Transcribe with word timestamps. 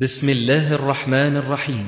بسم 0.00 0.28
الله 0.28 0.74
الرحمن 0.74 1.36
الرحيم. 1.36 1.84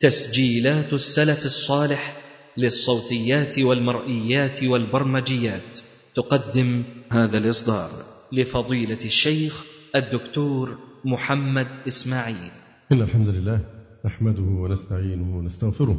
تسجيلات 0.00 0.92
السلف 0.92 1.44
الصالح 1.44 2.16
للصوتيات 2.56 3.58
والمرئيات 3.58 4.64
والبرمجيات. 4.64 5.78
تقدم 6.16 6.82
هذا 7.12 7.38
الإصدار 7.38 7.90
لفضيلة 8.32 8.98
الشيخ 9.04 9.64
الدكتور 9.96 10.78
محمد 11.04 11.66
إسماعيل. 11.86 12.50
إن 12.92 13.02
الحمد 13.02 13.28
لله 13.28 13.60
نحمده 14.06 14.42
ونستعينه 14.42 15.38
ونستغفره 15.38 15.98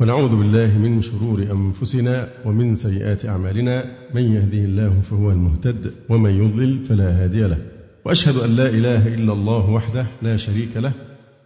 ونعوذ 0.00 0.36
بالله 0.36 0.78
من 0.78 1.02
شرور 1.02 1.42
أنفسنا 1.42 2.28
ومن 2.44 2.76
سيئات 2.76 3.26
أعمالنا. 3.26 3.98
من 4.14 4.32
يهده 4.32 4.64
الله 4.64 5.02
فهو 5.10 5.30
المهتد 5.30 5.92
ومن 6.08 6.44
يضلل 6.44 6.84
فلا 6.84 7.24
هادي 7.24 7.40
له. 7.40 7.81
وأشهد 8.04 8.36
أن 8.36 8.56
لا 8.56 8.68
إله 8.68 9.14
إلا 9.14 9.32
الله 9.32 9.70
وحده 9.70 10.06
لا 10.22 10.36
شريك 10.36 10.76
له 10.76 10.92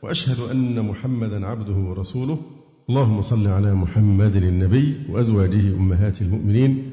وأشهد 0.03 0.51
أن 0.51 0.85
محمدا 0.85 1.47
عبده 1.47 1.75
ورسوله. 1.75 2.39
اللهم 2.89 3.23
صل 3.23 3.47
على 3.47 3.75
محمد 3.75 4.37
النبي 4.37 4.97
وأزواجه 5.09 5.77
أمهات 5.77 6.23
المؤمنين 6.23 6.93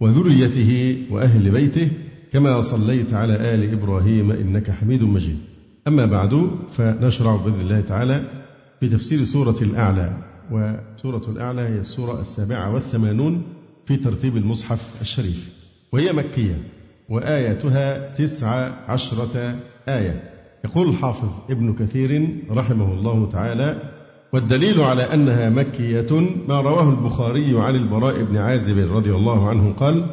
وذريته 0.00 0.96
وأهل 1.10 1.50
بيته 1.50 1.88
كما 2.32 2.60
صليت 2.60 3.14
على 3.14 3.54
آل 3.54 3.72
إبراهيم 3.72 4.30
إنك 4.30 4.70
حميد 4.70 5.04
مجيد. 5.04 5.38
أما 5.88 6.06
بعد 6.06 6.50
فنشرع 6.72 7.36
بإذن 7.36 7.60
الله 7.60 7.80
تعالى 7.80 8.44
في 8.80 8.88
تفسير 8.88 9.24
سورة 9.24 9.56
الأعلى 9.62 10.16
وسورة 10.50 11.22
الأعلى 11.28 11.62
هي 11.62 11.80
السورة 11.80 12.20
السابعة 12.20 12.74
والثمانون 12.74 13.42
في 13.86 13.96
ترتيب 13.96 14.36
المصحف 14.36 15.00
الشريف 15.00 15.52
وهي 15.92 16.12
مكية. 16.12 16.83
وآياتها 17.08 18.12
تسع 18.12 18.70
عشرة 18.88 19.56
آية. 19.88 20.30
يقول 20.64 20.88
الحافظ 20.88 21.28
ابن 21.50 21.74
كثير 21.74 22.28
رحمه 22.50 22.92
الله 22.92 23.28
تعالى 23.28 23.76
والدليل 24.32 24.80
على 24.80 25.02
أنها 25.02 25.50
مكية 25.50 26.20
ما 26.48 26.60
رواه 26.60 26.90
البخاري 26.90 27.60
عن 27.60 27.74
البراء 27.74 28.22
بن 28.22 28.36
عازب 28.36 28.92
رضي 28.92 29.14
الله 29.14 29.48
عنه 29.48 29.72
قال 29.72 30.06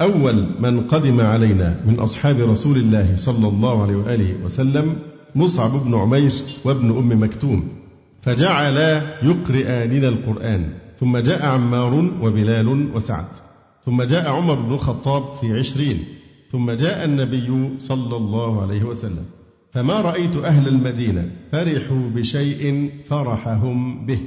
أول 0.00 0.60
من 0.60 0.80
قدم 0.80 1.20
علينا 1.20 1.80
من 1.86 2.00
أصحاب 2.00 2.40
رسول 2.40 2.76
الله 2.76 3.16
صلى 3.16 3.48
الله 3.48 3.82
عليه 3.82 3.96
وآله 3.96 4.44
وسلم 4.44 4.96
مصعب 5.34 5.70
بن 5.84 5.94
عمير 5.94 6.32
وابن 6.64 6.90
أم 6.90 7.22
مكتوم 7.22 7.68
فجعلا 8.22 9.02
يقرئاننا 9.22 10.08
القرآن 10.08 10.68
ثم 11.00 11.18
جاء 11.18 11.46
عمار 11.46 11.94
وبلال 12.22 12.94
وسعد 12.94 13.28
ثم 13.86 14.02
جاء 14.02 14.28
عمر 14.28 14.54
بن 14.54 14.74
الخطاب 14.74 15.34
في 15.40 15.58
عشرين 15.58 16.04
ثم 16.50 16.70
جاء 16.70 17.04
النبي 17.04 17.78
صلى 17.78 18.16
الله 18.16 18.62
عليه 18.62 18.84
وسلم. 18.84 19.24
فما 19.72 20.00
رأيت 20.00 20.36
أهل 20.36 20.68
المدينة 20.68 21.30
فرحوا 21.52 22.10
بشيء 22.14 22.90
فرحهم 23.06 24.06
به. 24.06 24.20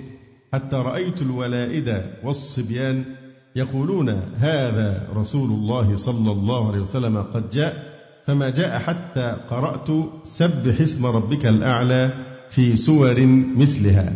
حتى 0.54 0.76
رأيت 0.76 1.22
الولائد 1.22 2.04
والصبيان 2.24 3.04
يقولون 3.56 4.10
هذا 4.38 5.08
رسول 5.16 5.50
الله 5.50 5.96
صلى 5.96 6.32
الله 6.32 6.68
عليه 6.68 6.82
وسلم 6.82 7.18
قد 7.18 7.50
جاء. 7.50 7.92
فما 8.28 8.50
جاء 8.50 8.80
حتى 8.80 9.38
قرأت 9.50 9.88
سبح 10.24 10.82
اسم 10.82 11.06
ربك 11.06 11.46
الأعلى 11.46 12.14
في 12.50 12.76
سور 12.76 13.26
مثلها. 13.58 14.14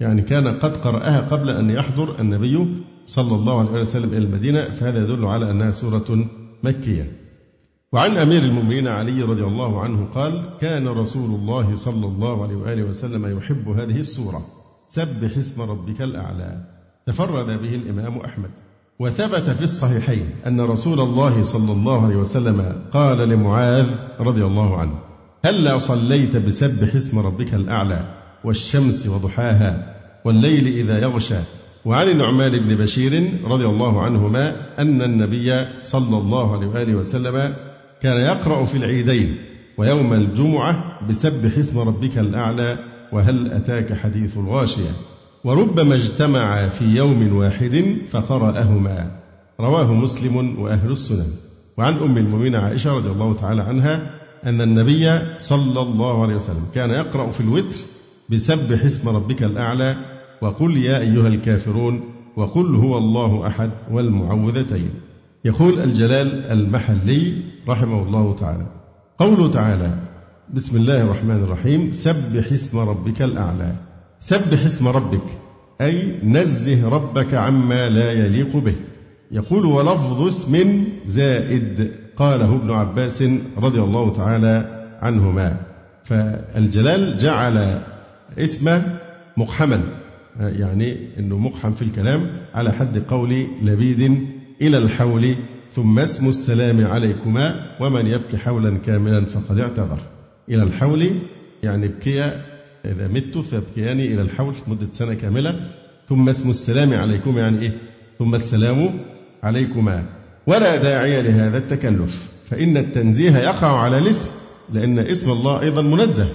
يعني 0.00 0.22
كان 0.22 0.58
قد 0.58 0.76
قرأها 0.76 1.20
قبل 1.20 1.50
أن 1.50 1.70
يحضر 1.70 2.20
النبي 2.20 2.66
صلى 3.06 3.34
الله 3.34 3.60
عليه 3.60 3.80
وسلم 3.80 4.08
إلى 4.08 4.18
المدينة 4.18 4.60
فهذا 4.60 5.04
يدل 5.04 5.24
على 5.24 5.50
أنها 5.50 5.70
سورة 5.70 6.28
مكية. 6.62 7.23
وعن 7.94 8.16
أمير 8.16 8.42
المؤمنين 8.42 8.88
علي 8.88 9.22
رضي 9.22 9.44
الله 9.44 9.80
عنه 9.80 10.08
قال 10.14 10.50
كان 10.60 10.88
رسول 10.88 11.30
الله 11.30 11.76
صلى 11.76 12.06
الله 12.06 12.42
عليه 12.42 12.56
وآله 12.56 12.82
وسلم 12.82 13.38
يحب 13.38 13.68
هذه 13.68 14.00
السورة. 14.00 14.42
سبح 14.88 15.36
اسم 15.36 15.62
ربك 15.62 16.02
الأعلى. 16.02 16.64
تفرد 17.06 17.46
به 17.46 17.74
الإمام 17.74 18.18
أحمد. 18.18 18.50
وثبت 18.98 19.50
في 19.50 19.62
الصحيحين 19.62 20.26
أن 20.46 20.60
رسول 20.60 21.00
الله 21.00 21.42
صلى 21.42 21.72
الله 21.72 22.04
عليه 22.04 22.16
وسلم 22.16 22.82
قال 22.92 23.28
لمعاذ 23.28 23.86
رضي 24.20 24.44
الله 24.44 24.76
عنه 24.76 24.98
هلا 25.44 25.78
صليت 25.78 26.36
بسبح 26.36 26.94
اسم 26.94 27.18
ربك 27.18 27.54
الأعلى 27.54 28.14
والشمس 28.44 29.06
وضحاها 29.06 29.94
والليل 30.24 30.66
إذا 30.66 31.02
يغشى. 31.02 31.38
وعن 31.84 32.08
النعمان 32.08 32.58
بن 32.58 32.76
بشير 32.76 33.30
رضي 33.44 33.66
الله 33.66 34.02
عنهما 34.02 34.56
أن 34.78 35.02
النبي 35.02 35.66
صلى 35.82 36.18
الله 36.18 36.56
عليه 36.56 36.66
وآله 36.66 36.94
وسلم 36.94 37.54
كان 38.04 38.16
يقرأ 38.16 38.64
في 38.64 38.76
العيدين 38.76 39.36
ويوم 39.78 40.12
الجمعة 40.12 41.00
بسبح 41.08 41.58
اسم 41.58 41.78
ربك 41.78 42.18
الأعلى 42.18 42.78
وهل 43.12 43.52
أتاك 43.52 43.92
حديث 43.92 44.36
الغاشية؟ 44.36 44.90
وربما 45.44 45.94
اجتمع 45.94 46.68
في 46.68 46.84
يوم 46.84 47.36
واحد 47.36 47.96
فقرأهما. 48.10 49.10
رواه 49.60 49.94
مسلم 49.94 50.60
وأهل 50.60 50.90
السنن. 50.90 51.32
وعن 51.78 51.94
أم 51.94 52.18
المؤمنين 52.18 52.54
عائشة 52.54 52.92
رضي 52.96 53.10
الله 53.10 53.34
تعالى 53.34 53.62
عنها 53.62 54.10
أن 54.46 54.60
النبي 54.60 55.22
صلى 55.38 55.80
الله 55.80 56.22
عليه 56.22 56.34
وسلم 56.34 56.66
كان 56.74 56.90
يقرأ 56.90 57.30
في 57.30 57.40
الوتر 57.40 57.76
بسبح 58.30 58.84
اسم 58.84 59.08
ربك 59.08 59.42
الأعلى 59.42 59.96
وقل 60.42 60.76
يا 60.76 60.98
أيها 60.98 61.28
الكافرون 61.28 62.00
وقل 62.36 62.74
هو 62.76 62.98
الله 62.98 63.46
أحد 63.46 63.70
والمعوذتين. 63.90 64.90
يقول 65.44 65.80
الجلال 65.80 66.44
المحلي 66.44 67.34
رحمه 67.68 68.02
الله 68.02 68.34
تعالى. 68.34 68.66
قوله 69.18 69.50
تعالى 69.50 69.90
بسم 70.54 70.76
الله 70.76 71.02
الرحمن 71.02 71.44
الرحيم 71.44 71.90
سبح 71.90 72.52
اسم 72.52 72.78
ربك 72.78 73.22
الأعلى. 73.22 73.72
سبح 74.18 74.64
اسم 74.64 74.88
ربك 74.88 75.24
أي 75.80 76.18
نزه 76.22 76.88
ربك 76.88 77.34
عما 77.34 77.88
لا 77.88 78.12
يليق 78.12 78.56
به. 78.56 78.74
يقول 79.32 79.66
ولفظ 79.66 80.22
اسم 80.26 80.84
زائد 81.06 81.90
قاله 82.16 82.56
ابن 82.56 82.70
عباس 82.70 83.24
رضي 83.58 83.80
الله 83.80 84.12
تعالى 84.12 84.86
عنهما. 85.02 85.56
فالجلال 86.04 87.18
جعل 87.18 87.82
اسم 88.38 88.82
مقحما 89.36 89.80
يعني 90.40 91.08
إنه 91.18 91.38
مقحم 91.38 91.72
في 91.72 91.82
الكلام 91.82 92.30
على 92.54 92.72
حد 92.72 92.98
قول 92.98 93.46
لبيد 93.62 94.28
إلى 94.62 94.78
الحول 94.78 95.34
ثم 95.72 95.98
اسم 95.98 96.28
السلام 96.28 96.86
عليكما 96.86 97.76
ومن 97.80 98.06
يبكي 98.06 98.36
حولا 98.36 98.78
كاملا 98.78 99.24
فقد 99.24 99.58
اعتذر. 99.58 99.98
إلى 100.48 100.62
الحول 100.62 101.10
يعني 101.62 101.86
ابكي 101.86 102.22
إذا 102.84 103.08
مت 103.08 103.38
فابكيان 103.38 104.00
إلى 104.00 104.22
الحول 104.22 104.54
مدة 104.66 104.88
سنة 104.90 105.14
كاملة. 105.14 105.60
ثم 106.08 106.28
اسم 106.28 106.50
السلام 106.50 106.94
عليكم 106.94 107.38
يعني 107.38 107.62
إيه؟ 107.62 107.72
ثم 108.18 108.34
السلام 108.34 108.90
عليكما. 109.42 110.04
ولا 110.46 110.76
داعي 110.76 111.22
لهذا 111.22 111.58
التكلف 111.58 112.32
فإن 112.44 112.76
التنزيه 112.76 113.36
يقع 113.36 113.78
على 113.80 113.98
الاسم 113.98 114.28
لأن 114.72 114.98
اسم 114.98 115.30
الله 115.30 115.60
أيضا 115.60 115.82
منزه. 115.82 116.28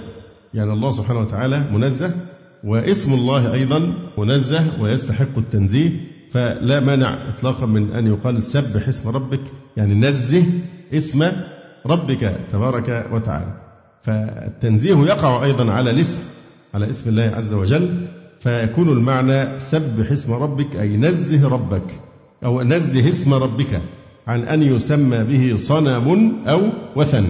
يعني 0.54 0.72
الله 0.72 0.90
سبحانه 0.90 1.20
وتعالى 1.20 1.64
منزه 1.72 2.10
واسم 2.64 3.14
الله 3.14 3.54
أيضا 3.54 3.94
منزه 4.18 4.82
ويستحق 4.82 5.38
التنزيه. 5.38 6.09
فلا 6.32 6.80
مانع 6.80 7.28
إطلاقا 7.28 7.66
من 7.66 7.92
أن 7.92 8.06
يقال 8.06 8.42
سبح 8.42 8.88
اسم 8.88 9.08
ربك 9.08 9.40
يعني 9.76 9.94
نزه 9.94 10.44
اسم 10.92 11.26
ربك 11.86 12.36
تبارك 12.50 13.06
وتعالى. 13.12 13.54
فالتنزيه 14.02 14.96
يقع 14.96 15.44
أيضا 15.44 15.72
على 15.72 15.90
الاسم 15.90 16.20
على 16.74 16.90
اسم 16.90 17.10
الله 17.10 17.32
عز 17.36 17.52
وجل. 17.52 18.06
فيكون 18.40 18.88
المعنى 18.88 19.60
سبح 19.60 20.12
اسم 20.12 20.32
ربك 20.32 20.76
أي 20.76 20.96
نزه 20.96 21.48
ربك 21.48 22.00
أو 22.44 22.62
نزه 22.62 23.08
اسم 23.08 23.34
ربك 23.34 23.80
عن 24.26 24.42
أن 24.42 24.62
يسمى 24.62 25.24
به 25.24 25.56
صنم 25.56 26.36
أو 26.46 26.62
وثن. 26.96 27.26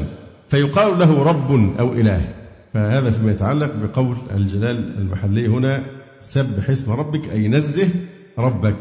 فيقال 0.48 0.98
له 0.98 1.22
رب 1.22 1.50
أو 1.80 1.92
إله. 1.92 2.34
فهذا 2.74 3.10
فيما 3.10 3.30
يتعلق 3.30 3.72
بقول 3.74 4.16
الجلال 4.34 4.98
المحلي 4.98 5.46
هنا 5.46 5.82
سبح 6.20 6.70
اسم 6.70 6.92
ربك 6.92 7.28
أي 7.32 7.48
نزه 7.48 7.88
ربك 8.38 8.76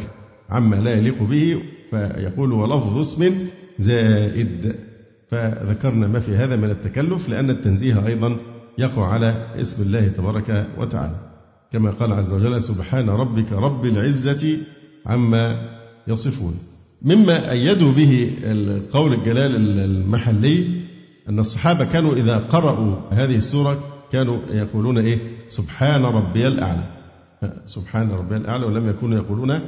عما 0.49 0.75
لا 0.75 0.93
يليق 0.97 1.23
به 1.23 1.61
فيقول 1.91 2.53
ولفظ 2.53 2.99
اسم 2.99 3.47
زائد 3.79 4.75
فذكرنا 5.31 6.07
ما 6.07 6.19
في 6.19 6.35
هذا 6.35 6.55
من 6.55 6.69
التكلف 6.69 7.29
لأن 7.29 7.49
التنزيه 7.49 8.07
أيضا 8.07 8.37
يقع 8.77 9.05
على 9.05 9.47
اسم 9.55 9.83
الله 9.83 10.07
تبارك 10.07 10.67
وتعالى. 10.77 11.15
كما 11.71 11.91
قال 11.91 12.13
عز 12.13 12.33
وجل 12.33 12.63
سبحان 12.63 13.09
ربك 13.09 13.51
رب 13.51 13.85
العزة 13.85 14.57
عما 15.05 15.55
يصفون 16.07 16.53
مما 17.01 17.51
أيدوا 17.51 17.91
به 17.91 18.31
القول 18.43 19.13
الجلال 19.13 19.55
المحلي 19.79 20.67
أن 21.29 21.39
الصحابة 21.39 21.85
كانوا 21.85 22.13
إذا 22.15 22.37
قرأوا 22.37 22.95
هذه 23.11 23.35
السورة 23.35 23.83
كانوا 24.11 24.39
يقولون 24.51 24.97
إيه؟ 24.97 25.19
سبحان 25.47 26.01
ربي 26.01 26.47
الأعلى 26.47 26.83
سبحان 27.65 28.11
ربي 28.11 28.37
الأعلى 28.37 28.65
ولم 28.65 28.89
يكونوا 28.89 29.17
يقولون 29.17 29.59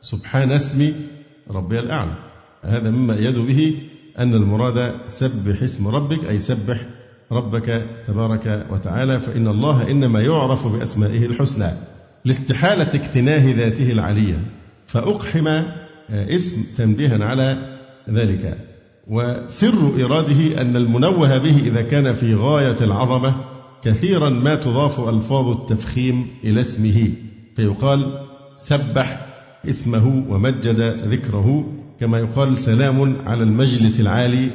سبحان 0.00 0.52
اسم 0.52 0.92
ربي 1.50 1.78
الأعلى. 1.78 2.14
هذا 2.62 2.90
مما 2.90 3.14
أيدوا 3.14 3.44
به 3.44 3.76
أن 4.18 4.34
المراد 4.34 4.92
سبح 5.08 5.62
اسم 5.62 5.88
ربك 5.88 6.24
أي 6.24 6.38
سبح 6.38 6.86
ربك 7.32 7.86
تبارك 8.06 8.66
وتعالى 8.70 9.20
فإن 9.20 9.48
الله 9.48 9.90
إنما 9.90 10.20
يعرف 10.20 10.66
بأسمائه 10.66 11.26
الحسنى 11.26 11.70
لاستحالة 12.24 12.94
اكتناه 12.94 13.54
ذاته 13.54 13.92
العلية 13.92 14.44
فأقحم 14.86 15.62
اسم 16.10 16.64
تنبيها 16.76 17.24
على 17.24 17.78
ذلك. 18.10 18.58
وسر 19.08 20.04
إراده 20.04 20.60
أن 20.60 20.76
المنوه 20.76 21.38
به 21.38 21.58
إذا 21.58 21.82
كان 21.82 22.12
في 22.12 22.34
غاية 22.34 22.76
العظمة 22.80 23.34
كثيرا 23.84 24.28
ما 24.28 24.54
تضاف 24.54 25.00
ألفاظ 25.00 25.48
التفخيم 25.48 26.26
إلى 26.44 26.60
اسمه 26.60 27.08
فيقال 27.56 28.26
سبح 28.56 29.26
اسمه 29.68 30.24
ومجد 30.28 30.80
ذكره 31.08 31.64
كما 32.00 32.18
يقال 32.18 32.58
سلام 32.58 33.16
على 33.26 33.42
المجلس 33.42 34.00
العالي 34.00 34.50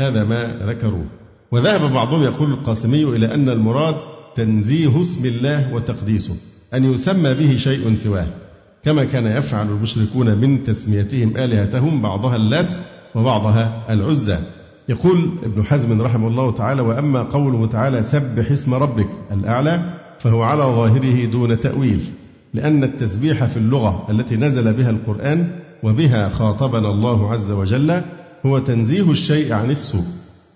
هذا 0.00 0.24
ما 0.24 0.58
ذكروا 0.66 1.04
وذهب 1.52 1.92
بعضهم 1.92 2.22
يقول 2.22 2.50
القاسمي 2.50 3.04
إلى 3.04 3.34
أن 3.34 3.48
المراد 3.48 3.96
تنزيه 4.36 5.00
اسم 5.00 5.26
الله 5.26 5.74
وتقديسه 5.74 6.36
أن 6.74 6.84
يسمى 6.92 7.34
به 7.34 7.56
شيء 7.56 7.96
سواه. 7.96 8.26
كما 8.84 9.04
كان 9.04 9.26
يفعل 9.26 9.66
المشركون 9.66 10.38
من 10.38 10.64
تسميتهم 10.64 11.36
آلهتهم 11.36 12.02
بعضها 12.02 12.36
اللات 12.36 12.76
وبعضها 13.14 13.86
العزى. 13.90 14.38
يقول 14.88 15.30
ابن 15.42 15.64
حزم 15.64 16.02
رحمه 16.02 16.28
الله 16.28 16.52
تعالى 16.52 16.82
وأما 16.82 17.22
قوله 17.22 17.66
تعالى 17.66 18.02
سبح 18.02 18.50
اسم 18.50 18.74
ربك 18.74 19.08
الأعلى 19.32 19.94
فهو 20.18 20.42
على 20.42 20.62
ظاهره 20.62 21.26
دون 21.26 21.60
تأويل 21.60 22.00
لأن 22.54 22.84
التسبيح 22.84 23.44
في 23.44 23.56
اللغة 23.56 24.06
التي 24.10 24.36
نزل 24.36 24.72
بها 24.72 24.90
القرآن 24.90 25.48
وبها 25.82 26.28
خاطبنا 26.28 26.90
الله 26.90 27.32
عز 27.32 27.50
وجل 27.50 28.02
هو 28.46 28.58
تنزيه 28.58 29.10
الشيء 29.10 29.52
عن 29.52 29.70
السوء. 29.70 30.04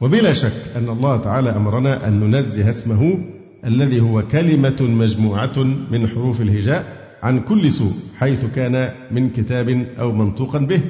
وبلا 0.01 0.33
شك 0.33 0.53
أن 0.77 0.89
الله 0.89 1.17
تعالى 1.17 1.51
أمرنا 1.51 2.09
أن 2.09 2.21
ننزه 2.21 2.71
اسمه 2.71 3.19
الذي 3.65 4.01
هو 4.01 4.23
كلمة 4.23 4.77
مجموعة 4.81 5.59
من 5.91 6.09
حروف 6.09 6.41
الهجاء 6.41 7.01
عن 7.23 7.41
كل 7.41 7.73
سوء 7.73 7.93
حيث 8.19 8.45
كان 8.45 8.91
من 9.11 9.31
كتاب 9.31 9.87
أو 9.99 10.13
منطوقا 10.13 10.59
به. 10.59 10.81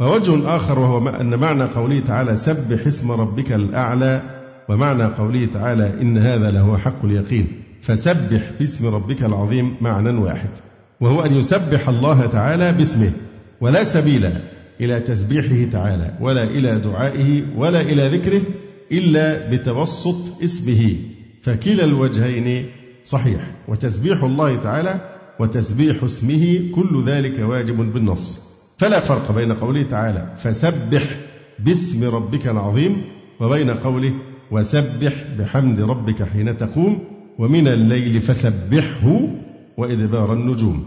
ووجه 0.00 0.56
آخر 0.56 0.78
وهو 0.78 1.08
أن 1.08 1.34
معنى 1.34 1.62
قوله 1.62 2.00
تعالى 2.00 2.36
سبح 2.36 2.86
اسم 2.86 3.10
ربك 3.10 3.52
الأعلى 3.52 4.22
ومعنى 4.68 5.04
قوله 5.04 5.44
تعالى 5.44 6.00
إن 6.00 6.18
هذا 6.18 6.50
لهو 6.50 6.76
حق 6.76 7.04
اليقين. 7.04 7.62
فسبح 7.82 8.50
باسم 8.58 8.86
ربك 8.86 9.22
العظيم 9.22 9.76
معنى 9.80 10.10
واحد. 10.10 10.50
وهو 11.00 11.20
أن 11.20 11.34
يسبح 11.34 11.88
الله 11.88 12.26
تعالى 12.26 12.72
باسمه 12.72 13.12
ولا 13.60 13.84
سبيل 13.84 14.30
إلى 14.80 15.00
تسبيحه 15.00 15.70
تعالى 15.72 16.14
ولا 16.20 16.44
إلى 16.44 16.78
دعائه 16.78 17.42
ولا 17.56 17.80
إلى 17.80 18.18
ذكره 18.18 18.42
إلا 18.92 19.50
بتوسط 19.50 20.42
اسمه. 20.42 20.96
فكلا 21.42 21.84
الوجهين 21.84 22.66
صحيح. 23.04 23.50
وتسبيح 23.68 24.22
الله 24.22 24.56
تعالى 24.56 25.00
وتسبيح 25.40 26.02
اسمه 26.04 26.60
كل 26.74 27.04
ذلك 27.06 27.38
واجب 27.38 27.76
بالنص. 27.76 28.47
فلا 28.78 29.00
فرق 29.00 29.32
بين 29.32 29.52
قوله 29.52 29.82
تعالى 29.82 30.34
فسبح 30.36 31.02
باسم 31.58 32.04
ربك 32.04 32.46
العظيم 32.46 33.02
وبين 33.40 33.70
قوله 33.70 34.12
وسبح 34.50 35.12
بحمد 35.38 35.80
ربك 35.80 36.22
حين 36.22 36.58
تقوم 36.58 36.98
ومن 37.38 37.68
الليل 37.68 38.22
فسبحه 38.22 39.20
وإدبار 39.76 40.32
النجوم. 40.32 40.84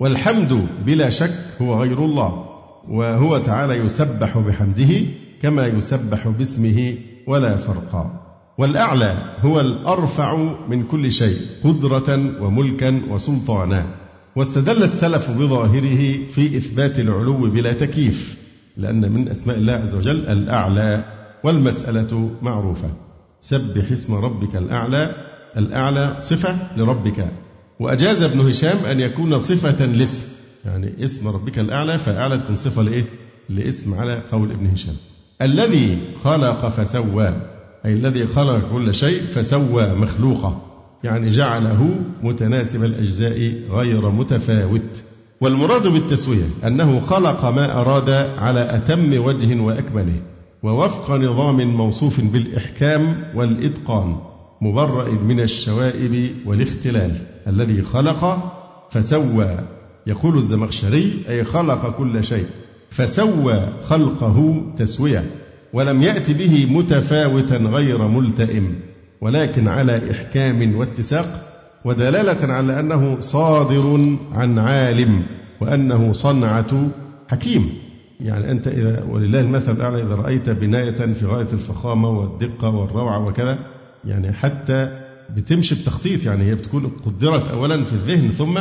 والحمد 0.00 0.66
بلا 0.86 1.08
شك 1.08 1.34
هو 1.62 1.82
غير 1.82 2.04
الله 2.04 2.44
وهو 2.88 3.38
تعالى 3.38 3.74
يسبح 3.74 4.38
بحمده 4.38 5.06
كما 5.42 5.66
يسبح 5.66 6.28
باسمه 6.28 6.94
ولا 7.26 7.56
فرق. 7.56 8.20
والأعلى 8.58 9.36
هو 9.40 9.60
الأرفع 9.60 10.36
من 10.68 10.82
كل 10.82 11.12
شيء 11.12 11.38
قدرة 11.64 12.40
وملكا 12.42 13.02
وسلطانا. 13.10 13.86
واستدل 14.36 14.82
السلف 14.82 15.30
بظاهره 15.30 16.28
في 16.28 16.56
إثبات 16.56 16.98
العلو 16.98 17.50
بلا 17.50 17.72
تكييف 17.72 18.38
لأن 18.76 19.12
من 19.12 19.28
أسماء 19.28 19.56
الله 19.56 19.72
عز 19.72 19.94
وجل 19.94 20.26
الأعلى 20.26 21.04
والمسألة 21.44 22.30
معروفة. 22.42 22.88
سبح 23.40 23.92
اسم 23.92 24.14
ربك 24.14 24.56
الأعلى 24.56 25.14
الأعلى 25.56 26.16
صفة 26.20 26.76
لربك. 26.76 27.28
وأجاز 27.80 28.22
ابن 28.22 28.40
هشام 28.40 28.84
أن 28.84 29.00
يكون 29.00 29.40
صفة 29.40 29.86
لاسم 29.86 30.24
يعني 30.64 31.04
اسم 31.04 31.28
ربك 31.28 31.58
الأعلى 31.58 31.98
فأعلى 31.98 32.38
تكون 32.38 32.56
صفة 32.56 32.82
لإيه؟ 32.82 33.04
لاسم 33.48 33.94
على 33.94 34.20
قول 34.32 34.50
ابن 34.50 34.66
هشام. 34.66 34.96
الذي 35.42 35.98
خلق 36.24 36.68
فسوى 36.68 37.32
أي 37.84 37.92
الذي 37.92 38.26
خلق 38.26 38.70
كل 38.72 38.94
شيء 38.94 39.22
فسوى 39.22 39.94
مخلوقه. 39.94 40.73
يعني 41.04 41.28
جعله 41.28 41.94
متناسب 42.22 42.84
الأجزاء 42.84 43.52
غير 43.70 44.10
متفاوت. 44.10 45.02
والمراد 45.40 45.88
بالتسوية 45.88 46.44
أنه 46.66 47.00
خلق 47.00 47.44
ما 47.44 47.80
أراد 47.80 48.10
على 48.38 48.76
أتم 48.76 49.24
وجه 49.24 49.60
وأكمله 49.60 50.22
ووفق 50.62 51.10
نظام 51.10 51.76
موصوف 51.76 52.20
بالإحكام 52.20 53.24
والإتقان 53.34 54.16
مبرأ 54.60 55.10
من 55.10 55.40
الشوائب 55.40 56.30
والاختلال 56.46 57.16
الذي 57.46 57.82
خلق 57.82 58.52
فسوى. 58.90 59.58
يقول 60.06 60.36
الزمخشري 60.36 61.12
أي 61.28 61.44
خلق 61.44 61.96
كل 61.98 62.24
شيء 62.24 62.46
فسوى 62.90 63.68
خلقه 63.82 64.66
تسوية 64.76 65.24
ولم 65.72 66.02
يأت 66.02 66.30
به 66.30 66.66
متفاوتا 66.70 67.56
غير 67.56 68.08
ملتئم. 68.08 68.74
ولكن 69.24 69.68
على 69.68 70.10
إحكام 70.10 70.76
واتساق 70.76 71.50
ودلالة 71.84 72.52
على 72.52 72.80
أنه 72.80 73.20
صادر 73.20 74.16
عن 74.32 74.58
عالم 74.58 75.22
وأنه 75.60 76.12
صنعة 76.12 76.88
حكيم 77.28 77.70
يعني 78.20 78.50
أنت 78.50 78.68
إذا 78.68 79.04
ولله 79.08 79.40
المثل 79.40 79.72
الأعلى 79.72 80.02
إذا 80.02 80.14
رأيت 80.14 80.50
بناية 80.50 81.14
في 81.14 81.26
غاية 81.26 81.48
الفخامة 81.52 82.08
والدقة 82.08 82.68
والروعة 82.68 83.26
وكذا 83.26 83.58
يعني 84.04 84.32
حتى 84.32 85.00
بتمشي 85.36 85.74
بتخطيط 85.74 86.24
يعني 86.24 86.44
هي 86.44 86.54
بتكون 86.54 86.86
قدرت 86.86 87.48
أولا 87.48 87.84
في 87.84 87.92
الذهن 87.92 88.28
ثم 88.30 88.58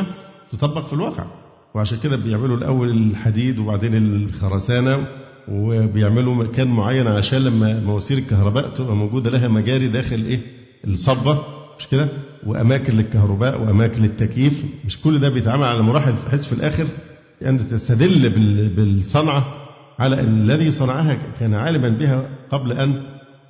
تطبق 0.51 0.87
في 0.87 0.93
الواقع 0.93 1.25
وعشان 1.73 1.97
كده 2.03 2.15
بيعملوا 2.15 2.57
الأول 2.57 2.89
الحديد 2.89 3.59
وبعدين 3.59 3.95
الخرسانة 3.95 5.05
وبيعملوا 5.51 6.35
مكان 6.35 6.67
معين 6.67 7.07
عشان 7.07 7.39
لما 7.39 7.79
مواسير 7.79 8.17
الكهرباء 8.17 8.69
تبقى 8.69 8.95
موجودة 8.95 9.29
لها 9.29 9.47
مجاري 9.47 9.87
داخل 9.87 10.25
إيه؟ 10.25 10.39
الصبة 10.87 11.43
مش 11.79 11.87
كده؟ 11.87 12.07
وأماكن 12.45 12.97
للكهرباء 12.97 13.61
وأماكن 13.61 14.01
للتكييف. 14.01 14.63
مش 14.85 15.01
كل 15.01 15.19
ده 15.19 15.29
بيتعمل 15.29 15.63
على 15.63 15.81
مراحل 15.81 16.13
بحيث 16.27 16.45
في 16.45 16.53
الآخر. 16.53 16.87
أنت 17.45 17.61
تستدل 17.61 18.29
بالصنعة 18.69 19.45
على 19.99 20.19
ان 20.19 20.41
الذي 20.41 20.71
صنعها 20.71 21.17
كان 21.39 21.53
عالما 21.53 21.89
بها 21.89 22.29
قبل 22.51 22.71
أن 22.71 23.01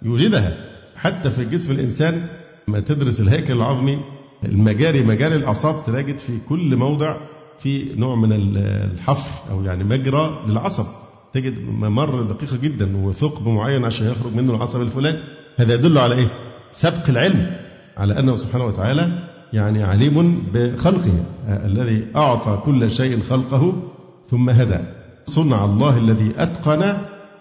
يوجدها. 0.01 0.57
حتى 0.96 1.29
في 1.29 1.46
جسم 1.46 1.72
الإنسان 1.72 2.27
ما 2.67 2.79
تدرس 2.79 3.19
الهيكل 3.22 3.53
العظمي 3.53 4.00
المجاري 4.46 5.03
مجاري 5.03 5.36
الأعصاب 5.36 5.86
تجد 5.86 6.19
في 6.19 6.38
كل 6.50 6.75
موضع 6.75 7.17
في 7.60 7.86
نوع 7.96 8.15
من 8.15 8.57
الحفر 8.57 9.51
أو 9.51 9.63
يعني 9.63 9.84
مجرى 9.84 10.43
للعصب. 10.48 10.86
تجد 11.34 11.67
ممر 11.69 12.22
دقيقة 12.22 12.57
جدا 12.57 12.98
وثقب 12.98 13.48
معين 13.48 13.86
عشان 13.86 14.07
يخرج 14.07 14.36
منه 14.36 14.55
العصب 14.55 14.81
الفلاني. 14.81 15.19
هذا 15.57 15.74
يدل 15.74 15.98
على 15.98 16.15
إيه؟ 16.15 16.52
سبق 16.74 17.10
العلم 17.10 17.51
على 17.98 18.20
أنه 18.20 18.36
سبحانه 18.36 18.65
وتعالى 18.65 19.12
يعني 19.53 19.84
عليم 19.84 20.44
بخلقه 20.53 21.25
الذي 21.48 22.06
أعطى 22.15 22.62
كل 22.65 22.92
شيء 22.92 23.24
خلقه 23.30 23.74
ثم 24.30 24.50
هدى. 24.50 24.80
صنع 25.25 25.65
الله 25.65 25.98
الذي 25.98 26.34
أتقن 26.38 26.98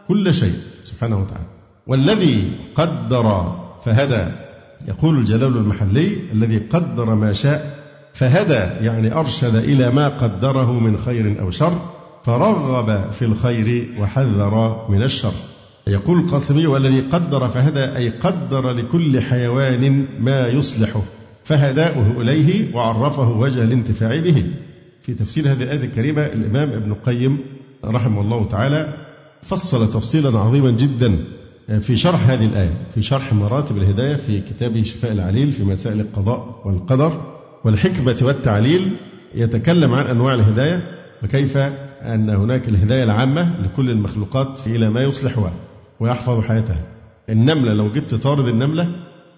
كل 0.08 0.34
شيء 0.34 0.54
سبحانه 0.82 1.20
وتعالى. 1.20 1.46
والذي 1.86 2.50
قدر 2.74 3.56
فهدى 3.84 4.32
يقول 4.88 5.18
الجلال 5.18 5.56
المحلي 5.56 6.18
الذي 6.32 6.58
قدر 6.58 7.14
ما 7.14 7.32
شاء 7.32 7.78
فهدى 8.14 8.84
يعني 8.86 9.14
أرشد 9.14 9.54
إلى 9.54 9.90
ما 9.90 10.08
قدره 10.08 10.72
من 10.72 10.96
خير 10.96 11.40
أو 11.40 11.50
شر 11.50 11.78
فرغب 12.24 13.12
في 13.12 13.24
الخير 13.24 13.88
وحذر 13.98 14.86
من 14.88 15.02
الشر. 15.02 15.32
يقول 15.86 16.18
القاسمي 16.18 16.66
والذي 16.66 17.00
قدر 17.00 17.48
فهدى 17.48 17.84
أي 17.96 18.08
قدر 18.08 18.70
لكل 18.70 19.20
حيوان 19.20 20.06
ما 20.20 20.48
يصلحه 20.48 21.02
فهداه 21.44 22.20
إليه 22.20 22.74
وعرفه 22.74 23.30
وجه 23.30 23.62
الانتفاع 23.64 24.20
به 24.20 24.44
في 25.02 25.14
تفسير 25.14 25.52
هذه 25.52 25.62
الآية 25.62 25.84
الكريمة 25.84 26.26
الإمام 26.26 26.70
ابن 26.70 26.92
القيم 26.92 27.38
رحمه 27.84 28.20
الله 28.20 28.48
تعالى 28.48 28.94
فصل 29.42 29.92
تفصيلا 29.92 30.38
عظيما 30.38 30.70
جدا 30.70 31.24
في 31.80 31.96
شرح 31.96 32.30
هذه 32.30 32.46
الآية 32.46 32.74
في 32.94 33.02
شرح 33.02 33.32
مراتب 33.32 33.76
الهداية 33.76 34.16
في 34.16 34.40
كتابه 34.40 34.82
شفاء 34.82 35.12
العليل 35.12 35.52
في 35.52 35.64
مسائل 35.64 36.00
القضاء 36.00 36.62
والقدر 36.64 37.20
والحكمة 37.64 38.16
والتعليل 38.22 38.90
يتكلم 39.34 39.94
عن 39.94 40.06
أنواع 40.06 40.34
الهداية 40.34 40.82
وكيف 41.24 41.56
أن 42.02 42.30
هناك 42.30 42.68
الهداية 42.68 43.04
العامة 43.04 43.60
لكل 43.62 43.90
المخلوقات 43.90 44.66
إلى 44.66 44.90
ما 44.90 45.02
يصلحها. 45.02 45.52
ويحفظ 46.02 46.40
حياتها. 46.40 46.84
النملة 47.30 47.72
لو 47.74 47.92
جيت 47.92 48.10
تطارد 48.10 48.48
النملة 48.48 48.88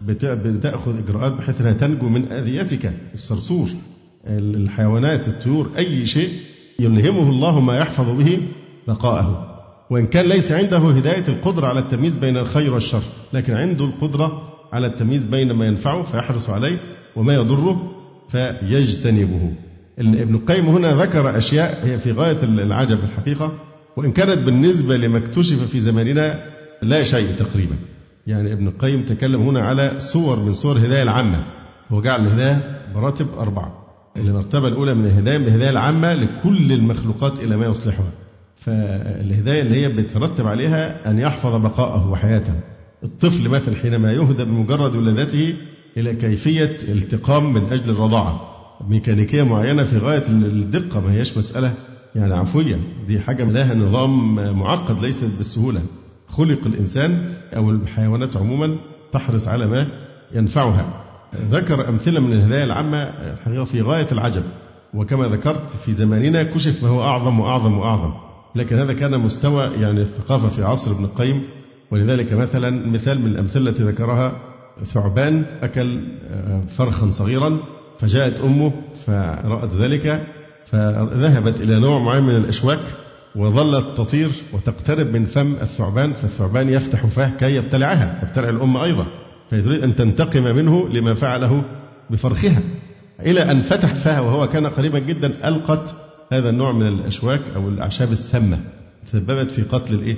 بتأخذ 0.02 0.98
إجراءات 0.98 1.32
بحيث 1.32 1.60
إنها 1.60 1.72
تنجو 1.72 2.08
من 2.08 2.32
أذيتك. 2.32 2.92
الصرصور 3.14 3.68
الحيوانات 4.26 5.28
الطيور 5.28 5.70
أي 5.78 6.06
شيء 6.06 6.28
يلهمه 6.78 7.30
الله 7.30 7.60
ما 7.60 7.76
يحفظ 7.76 8.10
به 8.10 8.42
بقاءه. 8.88 9.50
وإن 9.90 10.06
كان 10.06 10.26
ليس 10.26 10.52
عنده 10.52 10.78
هداية 10.78 11.28
القدرة 11.28 11.66
على 11.66 11.80
التمييز 11.80 12.16
بين 12.16 12.36
الخير 12.36 12.74
والشر 12.74 13.02
لكن 13.32 13.54
عنده 13.54 13.84
القدرة 13.84 14.42
على 14.72 14.86
التمييز 14.86 15.24
بين 15.24 15.52
ما 15.52 15.66
ينفعه 15.66 16.02
فيحرص 16.02 16.50
عليه 16.50 16.76
وما 17.16 17.34
يضره 17.34 17.92
فيجتنبه. 18.28 19.52
ابن 19.98 20.34
القيم 20.34 20.66
هنا 20.66 21.02
ذكر 21.02 21.38
أشياء 21.38 21.86
هي 21.86 21.98
في 21.98 22.12
غاية 22.12 22.42
العجب 22.42 22.98
الحقيقة. 23.04 23.52
وإن 23.96 24.12
كانت 24.12 24.38
بالنسبة 24.38 24.96
لما 24.96 25.18
اكتشف 25.18 25.62
في 25.70 25.80
زماننا 25.80 26.53
لا 26.82 27.02
شيء 27.02 27.28
تقريبا. 27.38 27.76
يعني 28.26 28.52
ابن 28.52 28.68
القيم 28.68 29.02
تكلم 29.02 29.42
هنا 29.42 29.60
على 29.60 29.94
صور 29.98 30.36
من 30.40 30.52
صور 30.52 30.76
الهداية 30.76 31.02
العامة. 31.02 31.44
هو 31.90 32.00
جعل 32.00 32.26
الهداية 32.26 32.80
مراتب 32.94 33.26
أربعة. 33.38 33.84
المرتبة 34.16 34.68
الأولى 34.68 34.94
من 34.94 35.06
الهداية 35.06 35.36
الهداية 35.36 35.70
العامة 35.70 36.14
لكل 36.14 36.72
المخلوقات 36.72 37.40
إلى 37.40 37.56
ما 37.56 37.66
يصلحها. 37.66 38.10
فالهداية 38.56 39.62
اللي 39.62 39.84
هي 39.84 39.88
بترتب 39.88 40.46
عليها 40.46 41.10
أن 41.10 41.18
يحفظ 41.18 41.54
بقاءه 41.54 42.10
وحياته. 42.10 42.54
الطفل 43.04 43.48
مثلا 43.48 43.74
حينما 43.74 44.12
يهدى 44.12 44.44
بمجرد 44.44 44.96
ولادته 44.96 45.54
إلى 45.96 46.14
كيفية 46.14 46.76
التقام 46.88 47.52
من 47.52 47.72
أجل 47.72 47.90
الرضاعة. 47.90 48.50
ميكانيكية 48.88 49.42
معينة 49.42 49.84
في 49.84 49.98
غاية 49.98 50.28
الدقة 50.28 51.00
ما 51.00 51.12
هيش 51.12 51.38
مسألة. 51.38 51.74
يعني 52.14 52.34
عفوية. 52.34 52.78
دي 53.06 53.20
حاجة 53.20 53.44
لها 53.44 53.74
نظام 53.74 54.34
معقد 54.58 55.02
ليست 55.04 55.30
بالسهولة 55.38 55.80
خلق 56.36 56.66
الإنسان 56.66 57.34
أو 57.56 57.70
الحيوانات 57.70 58.36
عموما 58.36 58.76
تحرص 59.12 59.48
على 59.48 59.66
ما 59.66 59.86
ينفعها. 60.34 61.04
ذكر 61.50 61.88
أمثلة 61.88 62.20
من 62.20 62.32
الهدايا 62.32 62.64
العامة 62.64 62.98
الحقيقة 62.98 63.64
في 63.64 63.82
غاية 63.82 64.06
العجب. 64.12 64.42
وكما 64.94 65.28
ذكرت 65.28 65.70
في 65.70 65.92
زماننا 65.92 66.42
كشف 66.42 66.82
ما 66.82 66.88
هو 66.88 67.02
أعظم 67.02 67.40
وأعظم 67.40 67.78
وأعظم. 67.78 68.12
لكن 68.54 68.78
هذا 68.78 68.92
كان 68.92 69.20
مستوى 69.20 69.70
يعني 69.80 70.00
الثقافة 70.00 70.48
في 70.48 70.62
عصر 70.62 70.90
ابن 70.90 71.04
القيم. 71.04 71.42
ولذلك 71.90 72.32
مثلا 72.32 72.86
مثال 72.86 73.20
من 73.20 73.26
الأمثلة 73.26 73.70
التي 73.70 73.82
ذكرها 73.82 74.32
ثعبان 74.84 75.44
أكل 75.62 76.00
فرخا 76.68 77.10
صغيرا 77.10 77.58
فجاءت 77.98 78.40
أمه 78.40 78.72
فرأت 79.06 79.72
ذلك 79.74 80.26
فذهبت 80.66 81.60
إلى 81.60 81.80
نوع 81.80 81.98
معين 81.98 82.22
من 82.22 82.36
الأشواك 82.36 82.78
وظلت 83.36 83.98
تطير 83.98 84.30
وتقترب 84.52 85.06
من 85.12 85.26
فم 85.26 85.54
الثعبان 85.54 86.12
فالثعبان 86.12 86.68
يفتح 86.68 87.06
فاه 87.06 87.28
كي 87.28 87.54
يبتلعها 87.54 88.20
يبتلع 88.22 88.48
الأم 88.48 88.76
أيضا 88.76 89.06
فيريد 89.50 89.82
أن 89.82 89.96
تنتقم 89.96 90.42
منه 90.42 90.88
لما 90.88 91.14
فعله 91.14 91.64
بفرخها. 92.10 92.62
إلى 93.20 93.50
أن 93.50 93.60
فتح 93.60 93.94
فاه 93.94 94.22
وهو 94.22 94.48
كان 94.48 94.66
قريبا 94.66 94.98
جدا 94.98 95.48
ألقت 95.48 95.94
هذا 96.32 96.50
النوع 96.50 96.72
من 96.72 96.88
الأشواك 96.88 97.40
أو 97.54 97.68
الأعشاب 97.68 98.12
السامة 98.12 98.58
تسببت 99.06 99.50
في 99.50 99.62
قتل 99.62 99.94
الإيه؟ 99.94 100.16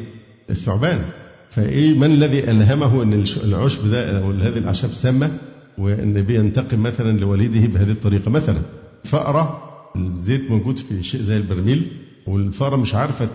الثعبان. 0.50 1.04
فإيه 1.50 1.98
من 1.98 2.12
الذي 2.12 2.50
ألهمه 2.50 3.02
أن 3.02 3.24
العشب 3.44 3.90
ده 3.90 4.18
أو 4.18 4.30
هذه 4.30 4.58
الأعشاب 4.58 4.92
سامة 4.92 5.30
وأن 5.78 6.22
بينتقم 6.22 6.82
مثلا 6.82 7.18
لوليده 7.18 7.66
بهذه 7.66 7.90
الطريقة 7.90 8.30
مثلا؟ 8.30 8.58
فأرة 9.04 9.62
الزيت 9.96 10.50
موجود 10.50 10.78
في 10.78 11.02
شيء 11.02 11.20
زي 11.20 11.36
البرميل 11.36 12.05
والفأرة 12.26 12.76
مش 12.76 12.94
عارفة 12.94 13.28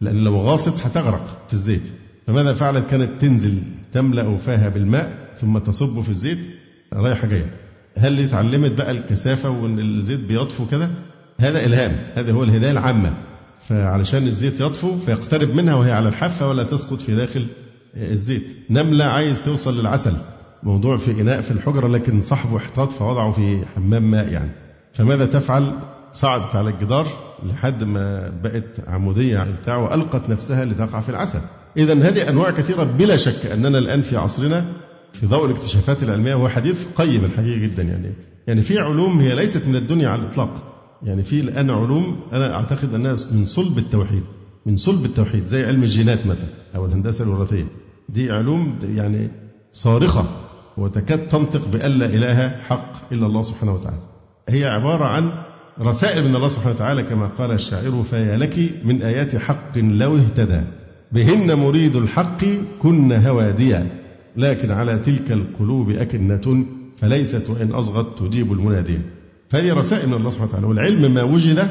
لأن 0.00 0.24
لو 0.24 0.36
غاصت 0.40 0.86
هتغرق 0.86 1.26
في 1.48 1.54
الزيت. 1.54 1.92
فماذا 2.26 2.54
فعلت؟ 2.54 2.90
كانت 2.90 3.20
تنزل 3.20 3.62
تملأ 3.92 4.36
فاها 4.36 4.68
بالماء 4.68 5.28
ثم 5.40 5.58
تصب 5.58 6.00
في 6.00 6.10
الزيت 6.10 6.38
رايحة 6.92 7.26
جاية. 7.26 7.50
هل 7.98 8.20
اتعلمت 8.20 8.70
بقى 8.70 8.90
الكثافة 8.90 9.50
وأن 9.50 9.78
الزيت 9.78 10.20
بيطفو 10.20 10.66
كده؟ 10.66 10.90
هذا 11.38 11.64
إلهام. 11.66 11.96
هذا 12.14 12.32
هو 12.32 12.44
الهداية 12.44 12.70
العامة. 12.70 13.14
فعلشان 13.60 14.26
الزيت 14.26 14.60
يطفو 14.60 14.96
فيقترب 14.96 15.54
منها 15.54 15.74
وهي 15.74 15.92
على 15.92 16.08
الحافة 16.08 16.48
ولا 16.48 16.64
تسقط 16.64 17.00
في 17.00 17.16
داخل 17.16 17.46
الزيت. 17.96 18.42
نملة 18.70 19.04
عايز 19.04 19.44
توصل 19.44 19.80
للعسل. 19.80 20.16
موضوع 20.62 20.96
في 20.96 21.20
إناء 21.20 21.40
في 21.40 21.50
الحجرة 21.50 21.88
لكن 21.88 22.20
صاحبه 22.20 22.56
احتاط 22.56 22.92
فوضعه 22.92 23.30
في 23.30 23.58
حمام 23.76 24.10
ماء 24.10 24.28
يعني. 24.32 24.50
فماذا 24.92 25.26
تفعل؟ 25.26 25.78
صعدت 26.12 26.56
على 26.56 26.70
الجدار. 26.70 27.25
لحد 27.42 27.84
ما 27.84 28.32
بقت 28.42 28.88
عمودية 28.88 29.38
على 29.38 29.50
البتاع 29.50 29.76
وألقت 29.76 30.30
نفسها 30.30 30.64
لتقع 30.64 31.00
في 31.00 31.08
العسل. 31.08 31.40
إذا 31.76 31.94
هذه 31.94 32.28
أنواع 32.28 32.50
كثيرة 32.50 32.82
بلا 32.84 33.16
شك 33.16 33.46
أننا 33.46 33.78
الآن 33.78 34.02
في 34.02 34.16
عصرنا 34.16 34.64
في 35.12 35.26
ضوء 35.26 35.46
الاكتشافات 35.46 36.02
العلمية 36.02 36.34
هو 36.34 36.48
حديث 36.48 36.86
قيم 36.96 37.24
الحقيقة 37.24 37.58
جدا 37.58 37.82
يعني. 37.82 38.12
يعني 38.46 38.62
في 38.62 38.78
علوم 38.78 39.20
هي 39.20 39.34
ليست 39.34 39.66
من 39.66 39.76
الدنيا 39.76 40.08
على 40.08 40.22
الإطلاق. 40.22 40.62
يعني 41.02 41.22
في 41.22 41.40
الآن 41.40 41.70
علوم 41.70 42.20
أنا 42.32 42.54
أعتقد 42.54 42.94
أنها 42.94 43.16
من 43.32 43.46
صلب 43.46 43.78
التوحيد 43.78 44.22
من 44.66 44.76
صلب 44.76 45.04
التوحيد 45.04 45.46
زي 45.46 45.66
علم 45.66 45.82
الجينات 45.82 46.26
مثلا 46.26 46.48
أو 46.76 46.86
الهندسة 46.86 47.24
الوراثية. 47.24 47.66
دي 48.08 48.30
علوم 48.32 48.78
يعني 48.94 49.28
صارخة 49.72 50.24
وتكاد 50.76 51.28
تنطق 51.28 51.68
بأن 51.68 51.90
لا 51.90 52.06
إله 52.06 52.48
حق 52.48 53.12
إلا 53.12 53.26
الله 53.26 53.42
سبحانه 53.42 53.74
وتعالى. 53.74 53.98
هي 54.48 54.64
عبارة 54.64 55.04
عن 55.04 55.32
رسائل 55.80 56.28
من 56.28 56.36
الله 56.36 56.48
سبحانه 56.48 56.74
وتعالى 56.74 57.02
كما 57.02 57.26
قال 57.26 57.50
الشاعر 57.50 58.02
فيا 58.10 58.36
لك 58.36 58.70
من 58.84 59.02
آيات 59.02 59.36
حق 59.36 59.78
لو 59.78 60.16
اهتدى 60.16 60.60
بهن 61.12 61.54
مريد 61.54 61.96
الحق 61.96 62.44
كن 62.82 63.12
هواديا 63.12 63.86
لكن 64.36 64.70
على 64.70 64.98
تلك 64.98 65.32
القلوب 65.32 65.90
أكنة 65.90 66.64
فليست 66.96 67.50
وإن 67.50 67.70
أصغت 67.70 68.18
تجيب 68.18 68.52
المنادية 68.52 69.02
فهذه 69.48 69.74
رسائل 69.74 70.08
من 70.08 70.14
الله 70.14 70.30
سبحانه 70.30 70.50
وتعالى 70.50 70.66
والعلم 70.66 71.14
ما 71.14 71.22
وجد 71.22 71.70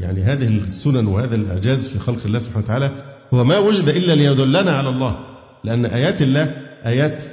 يعني 0.00 0.22
هذه 0.22 0.48
السنن 0.48 1.06
وهذا 1.06 1.34
الإعجاز 1.36 1.86
في 1.86 1.98
خلق 1.98 2.26
الله 2.26 2.38
سبحانه 2.38 2.64
وتعالى 2.64 2.90
هو 3.34 3.44
ما 3.44 3.58
وجد 3.58 3.88
إلا 3.88 4.12
ليدلنا 4.12 4.70
على 4.70 4.88
الله 4.88 5.16
لأن 5.64 5.86
آيات 5.86 6.22
الله 6.22 6.54
آيات 6.86 7.24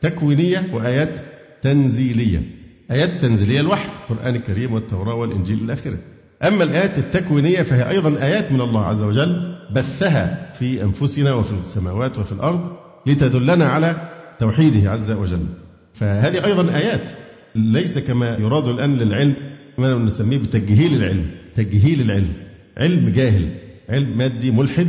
تكوينية 0.00 0.66
وآيات 0.72 1.20
تنزيلية. 1.62 2.61
آيات 2.92 3.10
التنزيلية 3.10 3.60
الوحي 3.60 3.88
القرآن 4.10 4.36
الكريم 4.36 4.72
والتوراة 4.72 5.14
والإنجيل 5.14 5.64
إلى 5.64 5.72
آخره. 5.72 5.98
أما 6.46 6.64
الآيات 6.64 6.98
التكوينية 6.98 7.62
فهي 7.62 7.88
أيضا 7.90 8.22
آيات 8.22 8.52
من 8.52 8.60
الله 8.60 8.84
عز 8.84 9.02
وجل 9.02 9.56
بثها 9.70 10.52
في 10.58 10.82
أنفسنا 10.82 11.32
وفي 11.34 11.52
السماوات 11.60 12.18
وفي 12.18 12.32
الأرض 12.32 12.60
لتدلنا 13.06 13.64
على 13.64 13.96
توحيده 14.38 14.90
عز 14.90 15.10
وجل. 15.10 15.46
فهذه 15.94 16.44
أيضا 16.44 16.74
آيات 16.76 17.10
ليس 17.54 17.98
كما 17.98 18.36
يراد 18.38 18.68
الآن 18.68 18.96
للعلم 18.96 19.34
ما 19.78 19.94
نسميه 19.94 20.38
بتجهيل 20.38 20.94
العلم 20.94 21.26
تجهيل 21.54 22.00
العلم. 22.00 22.32
علم 22.76 23.08
جاهل 23.08 23.48
علم 23.88 24.18
مادي 24.18 24.50
ملحد 24.50 24.88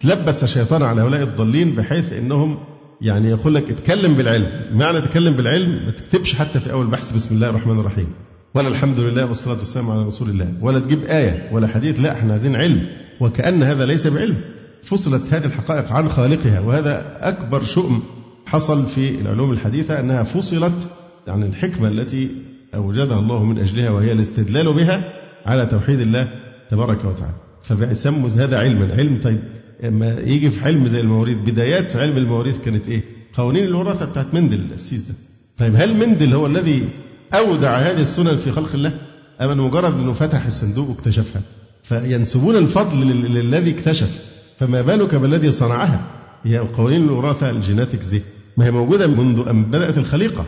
تلبس 0.00 0.44
الشيطان 0.44 0.82
على 0.82 1.00
هؤلاء 1.00 1.22
الضالين 1.22 1.74
بحيث 1.74 2.12
إنهم 2.12 2.58
يعني 3.00 3.28
يقول 3.28 3.54
لك 3.54 3.70
اتكلم 3.70 4.14
بالعلم. 4.14 4.50
معنى 4.72 5.00
تكلم 5.00 5.32
بالعلم 5.34 5.84
ما 5.84 5.90
تكتبش 5.90 6.34
حتى 6.34 6.60
في 6.60 6.72
أول 6.72 6.86
بحث 6.86 7.12
بسم 7.12 7.34
الله 7.34 7.48
الرحمن 7.50 7.80
الرحيم. 7.80 8.06
ولا 8.54 8.68
الحمد 8.68 9.00
لله 9.00 9.26
والصلاة 9.26 9.58
والسلام 9.58 9.90
على 9.90 10.02
رسول 10.02 10.30
الله. 10.30 10.54
ولا 10.60 10.78
تجيب 10.78 11.04
آية 11.04 11.48
ولا 11.52 11.66
حديث. 11.66 12.00
لا 12.00 12.12
إحنا 12.12 12.32
عايزين 12.32 12.56
علم. 12.56 12.86
وكأن 13.20 13.62
هذا 13.62 13.86
ليس 13.86 14.06
بعلم. 14.06 14.36
فصلت 14.82 15.34
هذه 15.34 15.44
الحقائق 15.44 15.92
عن 15.92 16.08
خالقها. 16.08 16.60
وهذا 16.60 17.18
أكبر 17.20 17.62
شؤم 17.62 18.02
حصل 18.46 18.86
في 18.86 19.20
العلوم 19.20 19.52
الحديثة 19.52 20.00
أنها 20.00 20.22
فصلت 20.22 20.90
عن 21.28 21.42
الحكمة 21.42 21.88
التي 21.88 22.30
أوجدها 22.74 23.18
الله 23.18 23.44
من 23.44 23.58
أجلها 23.58 23.90
وهي 23.90 24.12
الاستدلال 24.12 24.72
بها 24.72 25.12
على 25.46 25.66
توحيد 25.66 26.00
الله 26.00 26.28
تبارك 26.70 27.04
وتعالى. 27.04 27.34
فبيسموا 27.62 28.28
هذا 28.28 28.58
علما. 28.58 28.94
علم 28.94 29.20
طيب. 29.22 29.40
لما 29.82 30.18
يجي 30.20 30.50
في 30.50 30.64
علم 30.64 30.88
زي 30.88 31.00
المواريث 31.00 31.38
بدايات 31.38 31.96
علم 31.96 32.16
المواريث 32.16 32.58
كانت 32.64 32.88
إيه؟ 32.88 33.02
قوانين 33.32 33.64
الوراثة 33.64 34.04
بتاعت 34.04 34.34
مندل 34.34 34.66
السيس 34.74 35.02
ده. 35.02 35.14
طيب 35.58 35.76
هل 35.76 35.94
مندل 35.94 36.34
هو 36.34 36.46
الذي 36.46 36.88
أودع 37.34 37.76
هذه 37.76 38.02
السنن 38.02 38.36
في 38.36 38.52
خلق 38.52 38.74
الله؟ 38.74 38.92
أم 39.40 39.66
مجرد 39.66 39.92
إنه 39.94 40.12
فتح 40.12 40.46
الصندوق 40.46 40.88
واكتشفها؟ 40.88 41.42
فينسبون 41.82 42.56
الفضل 42.56 43.06
للذي 43.06 43.70
اكتشف 43.70 44.20
فما 44.58 44.82
بالك 44.82 45.14
بالذي 45.14 45.50
صنعها؟ 45.50 46.00
هي 46.44 46.58
قوانين 46.58 47.04
الوراثة 47.04 47.50
ال 47.50 47.56
genetics 47.56 48.06
دي 48.08 48.22
ما 48.56 48.66
هي 48.66 48.70
موجودة 48.70 49.06
منذ 49.06 49.48
ان 49.48 49.64
بدأت 49.64 49.98
الخليقة 49.98 50.44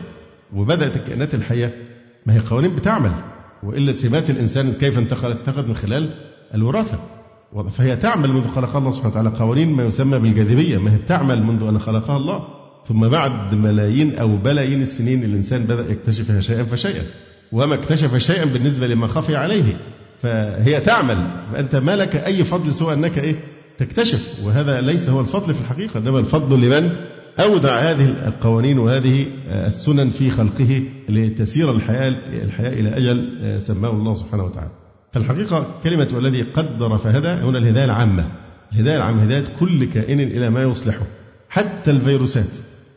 وبدأت 0.55 0.97
الكائنات 0.97 1.35
الحية 1.35 1.73
ما 2.25 2.33
هي 2.33 2.39
قوانين 2.39 2.75
بتعمل 2.75 3.11
وإلا 3.63 3.91
سمات 3.91 4.29
الإنسان 4.29 4.73
كيف 4.73 4.97
انتقلت 4.97 5.37
انتقلت 5.37 5.67
من 5.67 5.75
خلال 5.75 6.09
الوراثة 6.53 6.99
فهي 7.71 7.95
تعمل 7.95 8.29
منذ 8.29 8.47
خلقها 8.47 8.77
الله 8.77 8.91
سبحانه 8.91 9.11
وتعالى. 9.11 9.29
قوانين 9.29 9.71
ما 9.73 9.83
يسمى 9.83 10.19
بالجاذبية 10.19 10.77
ما 10.77 10.93
هي 10.93 10.97
بتعمل 10.97 11.43
منذ 11.43 11.63
أن 11.63 11.79
خلقها 11.79 12.17
الله. 12.17 12.47
ثم 12.87 13.07
بعد 13.07 13.55
ملايين 13.55 14.15
أو 14.15 14.37
بلايين 14.37 14.81
السنين 14.81 15.23
الإنسان 15.23 15.63
بدأ 15.63 15.91
يكتشفها 15.91 16.41
شيئا 16.41 16.63
فشيئا 16.63 17.03
وما 17.51 17.73
اكتشف 17.75 18.17
شيئا 18.17 18.45
بالنسبة 18.45 18.87
لما 18.87 19.07
خفي 19.07 19.35
عليه. 19.35 19.77
فهي 20.21 20.79
تعمل. 20.79 21.27
فأنت 21.53 21.75
ما 21.75 21.95
لك 21.95 22.15
أي 22.15 22.43
فضل 22.43 22.73
سوى 22.73 22.93
أنك 22.93 23.17
إيه؟ 23.17 23.35
تكتشف. 23.77 24.39
وهذا 24.43 24.81
ليس 24.81 25.09
هو 25.09 25.21
الفضل 25.21 25.53
في 25.53 25.61
الحقيقة 25.61 25.97
إنما 25.97 26.19
الفضل 26.19 26.61
لمن 26.61 26.95
أودع 27.39 27.79
هذه 27.79 28.05
القوانين 28.27 28.79
وهذه 28.79 29.25
السنن 29.47 30.09
في 30.09 30.29
خلقه 30.29 30.83
لتسير 31.09 31.71
الحياة 31.71 32.15
الحياة 32.43 32.73
إلى 32.73 32.97
أجل 32.97 33.61
سماه 33.61 33.91
الله 33.91 34.13
سبحانه 34.13 34.43
وتعالى. 34.43 34.82
فالحقيقة 35.13 35.67
كلمة 35.83 36.07
والذي 36.13 36.41
قدر 36.41 36.97
فهدى 36.97 37.27
هنا 37.27 37.57
الهداية 37.57 37.85
العامة. 37.85 38.27
الهداية 38.73 38.97
العامة 38.97 39.23
هداية 39.23 39.43
كل 39.59 39.85
كائن 39.85 40.19
إلى 40.19 40.49
ما 40.49 40.63
يصلحه. 40.63 41.05
حتى 41.49 41.91
الفيروسات 41.91 42.49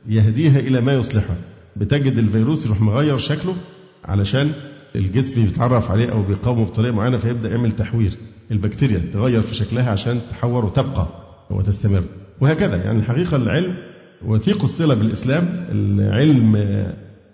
يهديها 0.08 0.58
إلى 0.58 0.80
ما 0.80 0.94
يصلحها 0.94 1.36
بتجد 1.76 2.18
الفيروس 2.18 2.66
يروح 2.66 2.80
مغير 2.80 3.16
شكله 3.16 3.56
علشان 4.04 4.52
الجسم 4.96 5.44
بيتعرف 5.44 5.90
عليه 5.90 6.12
أو 6.12 6.22
بيقاومه 6.22 6.64
بطريقة 6.64 6.94
معينة 6.94 7.16
فيبدأ 7.16 7.50
يعمل 7.50 7.72
تحوير. 7.72 8.12
البكتيريا 8.50 9.02
تغير 9.12 9.42
في 9.42 9.54
شكلها 9.54 9.90
عشان 9.90 10.20
تحور 10.30 10.64
وتبقى 10.64 11.06
وتستمر. 11.50 12.02
وهكذا. 12.40 12.76
يعني 12.76 12.98
الحقيقة 12.98 13.36
العلم 13.36 13.76
وثيق 14.26 14.62
الصلة 14.64 14.94
بالإسلام 14.94 15.66
العلم 15.70 16.56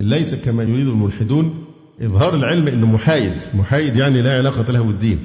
ليس 0.01 0.35
كما 0.35 0.63
يريد 0.63 0.89
الملحدون 0.89 1.62
إظهار 2.03 2.35
العلم 2.35 2.69
أنه 2.69 2.87
محايد. 2.87 3.33
محايد 3.55 3.97
يعني 3.97 4.23
لا 4.23 4.39
علاقة 4.39 4.73
له 4.73 4.83
بالدين. 4.83 5.19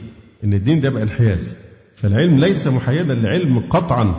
أن 0.43 0.53
الدين 0.53 0.79
ده 0.79 0.89
بقى 0.89 1.03
انحياز. 1.03 1.55
فالعلم 1.96 2.39
ليس 2.39 2.67
محايدا 2.67 3.13
العلم 3.13 3.60
قطعا 3.60 4.15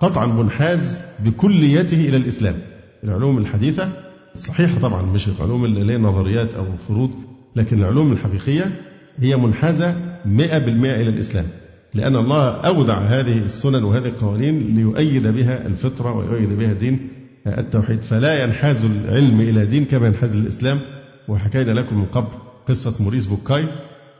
قطعا 0.00 0.26
منحاز 0.26 1.04
بكليته 1.24 2.08
إلى 2.08 2.16
الإسلام. 2.16 2.54
العلوم 3.04 3.38
الحديثة 3.38 3.92
صحيحة 4.34 4.78
طبعا 4.80 5.02
مش 5.02 5.28
العلوم 5.28 5.64
اللي 5.64 5.92
هي 5.92 5.98
نظريات 5.98 6.54
أو 6.54 6.64
فروض 6.88 7.10
لكن 7.56 7.78
العلوم 7.78 8.12
الحقيقية 8.12 8.80
هي 9.18 9.36
منحازة 9.36 9.94
100% 10.24 10.94
إلى 10.94 11.08
الإسلام. 11.08 11.44
لأن 11.94 12.16
الله 12.16 12.50
أودع 12.50 12.98
هذه 12.98 13.38
السنن 13.38 13.84
وهذه 13.84 14.06
القوانين 14.06 14.74
ليؤيد 14.74 15.26
بها 15.26 15.66
الفطرة 15.66 16.12
ويؤيد 16.12 16.52
بها 16.58 16.72
دين 16.72 17.08
التوحيد. 17.46 18.02
فلا 18.02 18.44
ينحاز 18.44 18.84
العلم 18.84 19.40
إلى 19.40 19.66
دين 19.66 19.84
كما 19.84 20.06
ينحاز 20.06 20.36
الإسلام. 20.36 20.78
وحكينا 21.28 21.70
لكم 21.72 21.98
من 21.98 22.04
قبل 22.04 22.28
قصة 22.68 23.04
موريس 23.04 23.26
بوكاي 23.26 23.68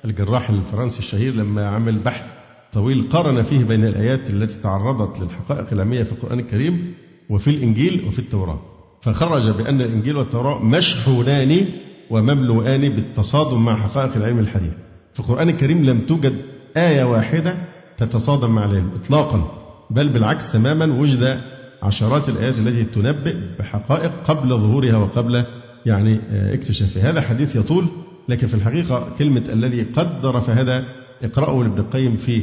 الجراح 0.05 0.51
الفرنسي 0.51 0.99
الشهير 0.99 1.35
لما 1.35 1.67
عمل 1.67 1.99
بحث 1.99 2.33
طويل 2.73 3.09
قارن 3.11 3.43
فيه 3.43 3.65
بين 3.65 3.85
الآيات 3.85 4.31
التي 4.31 4.61
تعرضت 4.61 5.21
للحقائق 5.21 5.73
العلمية 5.73 6.03
في 6.03 6.13
القرآن 6.13 6.39
الكريم 6.39 6.95
وفي 7.31 7.51
الإنجيل 7.51 8.05
وفي 8.09 8.19
التوراة. 8.19 8.61
فخرج 9.03 9.51
بأن 9.51 9.81
الإنجيل 9.81 10.17
والتوراة 10.17 10.65
مشحونان 10.65 11.67
ومملوءان 12.11 12.81
بالتصادم 12.81 13.65
مع 13.65 13.77
حقائق 13.77 14.17
العلم 14.17 14.39
الحديث. 14.39 14.73
في 15.13 15.21
القرآن 15.21 15.49
الكريم 15.49 15.85
لم 15.85 16.07
توجد 16.07 16.37
آية 16.77 17.05
واحدة 17.05 17.57
تتصادم 17.97 18.51
مع 18.51 18.65
العلم 18.65 18.91
إطلاقا 18.95 19.63
بل 19.91 20.09
بالعكس 20.09 20.53
تماما 20.53 21.01
وجد 21.01 21.41
عشرات 21.83 22.29
الآيات 22.29 22.59
التي 22.59 22.85
تنبئ 22.85 23.37
بحقائق 23.59 24.13
قبل 24.25 24.49
ظهورها 24.49 24.97
وقبل 24.97 25.45
يعني 25.87 26.21
آه، 26.31 26.55
اكتشافها 26.55 27.11
هذا 27.11 27.21
حديث 27.21 27.57
يطول 27.57 27.87
لكن 28.29 28.47
في 28.47 28.55
الحقيقة 28.55 29.13
كلمة 29.19 29.45
الذي 29.49 29.83
قدر 29.83 30.41
فهذا 30.41 30.85
اقرأوا 31.23 31.65
لابن 31.65 31.79
القيم 31.79 32.17
في 32.17 32.43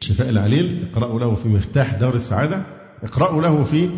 شفاء 0.00 0.28
العليل 0.28 0.88
اقرأوا 0.92 1.20
له 1.20 1.34
في 1.34 1.48
مفتاح 1.48 1.94
دار 1.94 2.14
السعادة 2.14 2.62
اقرأوا 3.02 3.42
له 3.42 3.62
في 3.62 3.88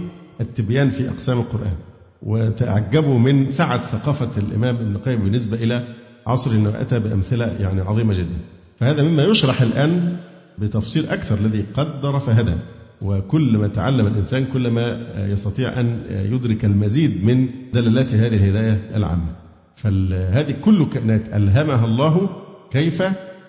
التبيان 0.40 0.90
في 0.90 1.08
أقسام 1.08 1.38
القرآن. 1.38 1.74
وتعجبوا 2.22 3.18
من 3.18 3.50
سعة 3.50 3.82
ثقافة 3.82 4.30
الإمام 4.36 4.76
ابن 4.76 4.96
القيم 4.96 5.22
بالنسبة 5.22 5.56
إلى 5.56 5.84
عصر 6.26 6.50
أنه 6.50 6.80
أتى 6.80 6.98
بأمثلة 6.98 7.46
يعني 7.46 7.80
عظيمة 7.80 8.14
جدا. 8.14 8.38
فهذا 8.78 9.02
مما 9.02 9.24
يشرح 9.24 9.62
الآن 9.62 10.16
بتفصيل 10.58 11.06
أكثر 11.06 11.38
الذي 11.38 11.64
قدر 11.74 12.18
فهدى 12.18 12.54
وكل 13.02 13.58
ما 13.58 13.68
تعلم 13.68 14.06
الإنسان 14.06 14.44
كل 14.52 14.70
ما 14.70 15.06
يستطيع 15.16 15.80
أن 15.80 16.00
يدرك 16.10 16.64
المزيد 16.64 17.24
من 17.24 17.48
دلالات 17.72 18.14
هذه 18.14 18.36
الهداية 18.36 18.80
العامة. 18.94 19.34
فهذه 19.76 20.54
كل 20.64 20.86
كائنات 20.88 21.28
ألهمها 21.28 21.84
الله 21.84 22.28
كيف 22.70 23.02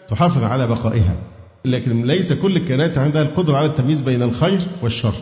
تحافظ 0.08 0.44
على 0.44 0.68
بقائها. 0.68 1.16
لكن 1.66 2.06
ليس 2.06 2.34
كل 2.34 2.56
الكائنات 2.56 2.98
عندها 2.98 3.22
القدرة 3.22 3.58
على 3.58 3.66
التمييز 3.66 4.02
بين 4.02 4.22
الخير 4.22 4.60
والشر. 4.84 5.14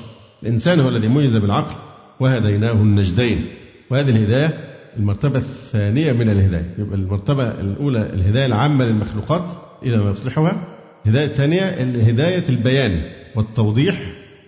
الإنسان 0.43 0.79
هو 0.79 0.89
الذي 0.89 1.07
ميز 1.07 1.35
بالعقل 1.35 1.75
وهديناه 2.19 2.71
النجدين. 2.71 3.45
وهذه 3.89 4.09
الهداية 4.09 4.53
المرتبة 4.97 5.37
الثانية 5.37 6.11
من 6.11 6.29
الهداية. 6.29 6.75
يبقى 6.77 6.95
المرتبة 6.95 7.43
الأولى 7.43 8.01
الهداية 8.13 8.45
العامة 8.45 8.85
للمخلوقات 8.85 9.53
إلى 9.83 9.97
ما 9.97 10.11
يصلحها. 10.11 10.67
الهداية 11.05 11.25
الثانية 11.25 11.63
هداية 12.01 12.43
البيان. 12.49 13.01
والتوضيح 13.37 14.01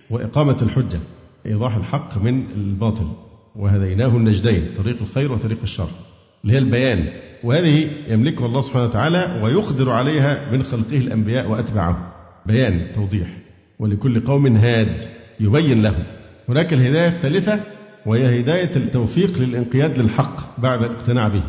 وإقامة 0.10 0.58
الحجة 0.62 1.00
إيضاح 1.46 1.76
الحق 1.76 2.24
من 2.24 2.44
الباطل. 2.56 3.08
وهديناه 3.56 4.08
النجدين 4.08 4.66
طريق 4.78 4.98
الخير 5.02 5.32
وطريق 5.32 5.58
الشر. 5.64 5.90
اللي 6.44 6.54
هي 6.54 6.58
البيان. 6.58 7.08
وهذه 7.44 7.90
يملكها 8.08 8.46
الله 8.46 8.62
سبحانه 8.62 8.86
وتعالى 8.86 9.42
ويقدر 9.44 9.92
عليها 9.92 10.52
من 10.52 10.64
خلقه 10.64 10.98
الأنبياء 10.98 11.50
وأتباعه. 11.50 12.14
بيان 12.46 12.92
توضيح 12.92 13.28
ولكل 13.80 14.20
قوم 14.20 14.56
هاد 14.58 15.02
يبين 15.40 15.82
له. 15.82 16.06
هناك 16.50 16.74
الهداية 16.74 17.08
الثالثة 17.08 17.64
وهي 18.06 18.40
هداية 18.40 18.76
التوفيق 18.76 19.40
للانقياد 19.40 20.00
للحق 20.00 20.60
بعد 20.60 20.84
الاقتناع 20.84 21.28
به. 21.28 21.44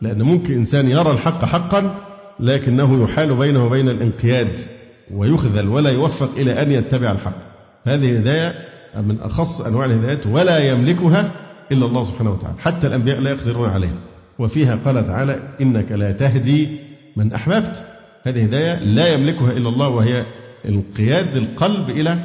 لأن 0.00 0.22
ممكن 0.22 0.54
إنسان 0.54 0.88
يرى 0.88 1.10
الحق 1.10 1.44
حقا 1.44 1.94
لكنه 2.40 3.04
يحال 3.04 3.34
بينه 3.34 3.66
وبين 3.66 3.88
الانقياد. 3.88 4.60
ويخذل 5.14 5.68
ولا 5.68 5.90
يوفق 5.90 6.30
إلى 6.36 6.62
أن 6.62 6.72
يتبع 6.72 7.12
الحق. 7.12 7.36
هذه 7.84 8.10
الهداية 8.10 8.54
من 8.96 9.20
أخص 9.20 9.60
أنواع 9.60 9.84
الهدايات 9.84 10.26
ولا 10.26 10.58
يملكها 10.58 11.32
إلا 11.72 11.86
الله 11.86 12.02
سبحانه 12.02 12.30
وتعالى. 12.30 12.56
حتى 12.58 12.86
الأنبياء 12.86 13.20
لا 13.20 13.30
يقدرون 13.30 13.68
عليها. 13.68 13.98
وفيها 14.38 14.76
قال 14.76 15.06
تعالى 15.06 15.42
إنك 15.60 15.92
لا 15.92 16.12
تهدي 16.12 16.68
من 17.16 17.32
أحببت. 17.32 17.84
هذه 18.24 18.44
هداية 18.44 18.84
لا 18.84 19.14
يملكها 19.14 19.52
إلا 19.52 19.68
الله 19.68 19.88
وهي 19.88 20.24
انقياد 20.68 21.36
القلب 21.36 21.90
إلى 21.90 22.18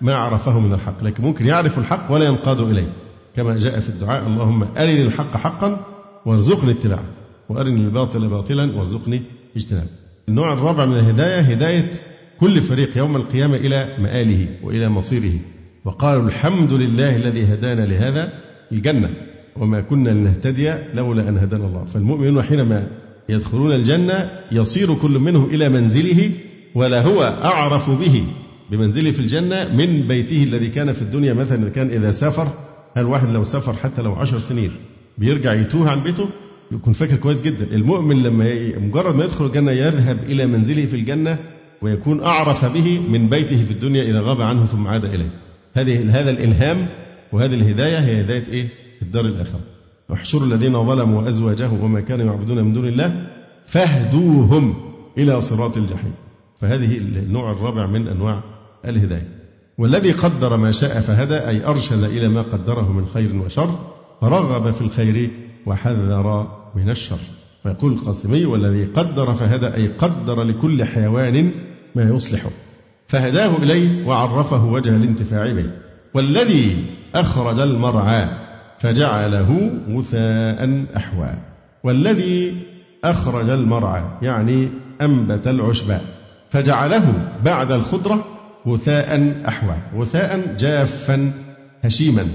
ما 0.00 0.14
عرفه 0.14 0.60
من 0.60 0.72
الحق. 0.72 1.04
لكن 1.04 1.24
ممكن 1.24 1.46
يعرف 1.46 1.78
الحق 1.78 2.12
ولا 2.12 2.24
ينقاد 2.24 2.60
إليه. 2.60 2.92
كما 3.36 3.58
جاء 3.58 3.80
في 3.80 3.88
الدعاء 3.88 4.26
اللهم 4.26 4.62
أرني 4.62 5.02
الحق 5.02 5.36
حقا 5.36 5.84
وارزقني 6.26 6.70
اتباعه. 6.70 7.04
وأرني 7.48 7.80
الباطل 7.80 8.28
باطلا 8.28 8.76
وارزقني 8.76 9.22
اجتنابه. 9.56 9.88
النوع 10.28 10.52
الرابع 10.52 10.84
من 10.84 10.96
الهداية 10.96 11.40
هداية 11.40 11.90
كل 12.40 12.62
فريق 12.62 12.98
يوم 12.98 13.16
القيامة 13.16 13.56
إلى 13.56 13.96
مآله 13.98 14.46
وإلى 14.62 14.88
مصيره. 14.88 15.32
وقالوا 15.84 16.28
الحمد 16.28 16.72
لله 16.72 17.16
الذي 17.16 17.44
هدانا 17.44 17.86
لهذا 17.86 18.32
الجنة 18.72 19.10
وما 19.56 19.80
كنا 19.80 20.10
لنهتدي 20.10 20.74
لولا 20.94 21.28
أن 21.28 21.38
هدانا 21.38 21.66
الله. 21.66 21.84
فالمؤمنون 21.84 22.42
حينما 22.42 22.88
يدخلون 23.28 23.72
الجنة 23.72 24.30
يصير 24.52 24.94
كل 24.94 25.18
منهم 25.18 25.44
إلى 25.44 25.68
منزله 25.68 26.30
ولا 26.74 27.02
هو 27.02 27.22
أعرف 27.22 27.90
به 27.90 28.24
بمنزله 28.70 29.10
في 29.10 29.20
الجنة 29.20 29.68
من 29.74 30.08
بيته 30.08 30.42
الذي 30.42 30.68
كان 30.68 30.92
في 30.92 31.02
الدنيا 31.02 31.32
مثلا 31.32 31.68
كان 31.68 31.90
إذا 31.90 32.10
سافر. 32.10 32.48
هل 32.96 33.04
واحد 33.04 33.28
لو 33.28 33.44
سافر 33.44 33.72
حتى 33.72 34.02
لو 34.02 34.12
عشر 34.14 34.38
سنين 34.38 34.70
بيرجع 35.18 35.52
يتوه 35.52 35.90
عن 35.90 36.00
بيته؟ 36.00 36.28
يكون 36.72 36.92
فاكر 36.92 37.16
كويس 37.16 37.42
جدا. 37.42 37.66
المؤمن 37.72 38.22
لما 38.22 38.78
مجرد 38.78 39.14
ما 39.14 39.24
يدخل 39.24 39.46
الجنة 39.46 39.72
يذهب 39.72 40.18
إلى 40.28 40.46
منزله 40.46 40.86
في 40.86 40.96
الجنة 40.96 41.38
ويكون 41.82 42.22
أعرف 42.22 42.64
به 42.64 43.00
من 43.08 43.28
بيته 43.28 43.64
في 43.64 43.70
الدنيا 43.70 44.02
إذا 44.02 44.20
غاب 44.20 44.42
عنه 44.42 44.64
ثم 44.64 44.86
عاد 44.86 45.04
إليه. 45.04 45.30
هذه 45.74 46.20
هذا 46.20 46.30
الإلهام 46.30 46.86
وهذه 47.32 47.54
الهداية 47.54 47.98
هي 47.98 48.20
هداية 48.20 48.46
إيه؟ 48.48 48.68
الدار 49.02 49.24
الآخرة. 49.24 49.60
واحشروا 50.08 50.46
الذين 50.46 50.86
ظلموا 50.86 51.22
وأزواجهم 51.22 51.84
وما 51.84 52.00
كانوا 52.00 52.26
يعبدون 52.26 52.64
من 52.64 52.72
دون 52.72 52.88
الله 52.88 53.26
فاهدوهم 53.66 54.74
إلى 55.18 55.40
صراط 55.40 55.76
الجحيم. 55.76 56.12
فهذه 56.60 56.98
النوع 56.98 57.52
الرابع 57.52 57.86
من 57.86 58.08
أنواع 58.08 58.42
الهداية. 58.84 59.28
والذي 59.78 60.12
قدر 60.12 60.56
ما 60.56 60.70
شاء 60.70 61.00
فهدى 61.00 61.34
أي 61.34 61.66
أرشد 61.66 62.02
إلى 62.04 62.28
ما 62.28 62.42
قدره 62.42 62.92
من 62.92 63.06
خير 63.06 63.36
وشر 63.36 63.78
فرغب 64.20 64.70
في 64.70 64.80
الخير 64.80 65.30
وحذر 65.66 66.46
من 66.74 66.90
الشر. 66.90 67.18
ويقول 67.64 67.92
القاسمي 67.92 68.44
والذي 68.44 68.84
قدر 68.84 69.34
فهدى 69.34 69.66
أي 69.66 69.88
قدر 69.88 70.42
لكل 70.42 70.84
حيوان 70.84 71.52
ما 71.98 72.04
يصلحه 72.04 72.50
فهداه 73.08 73.56
إليه 73.56 74.06
وعرفه 74.06 74.64
وجه 74.64 74.88
الانتفاع 74.88 75.52
به 75.52 75.70
والذي 76.14 76.84
أخرج 77.14 77.58
المرعى 77.58 78.28
فجعله 78.78 79.70
غثاء 79.90 80.84
أحوى. 80.96 81.30
والذي 81.84 82.56
أخرج 83.04 83.48
المرعى 83.50 84.02
يعني 84.22 84.68
أنبت 85.02 85.48
العشباء 85.48 86.04
فجعله 86.50 87.14
بعد 87.44 87.72
الخضرة 87.72 88.24
غثاء 88.68 89.42
أحوى 89.48 89.76
غثاء 89.96 90.56
جافا 90.58 91.32
هشيما. 91.82 92.26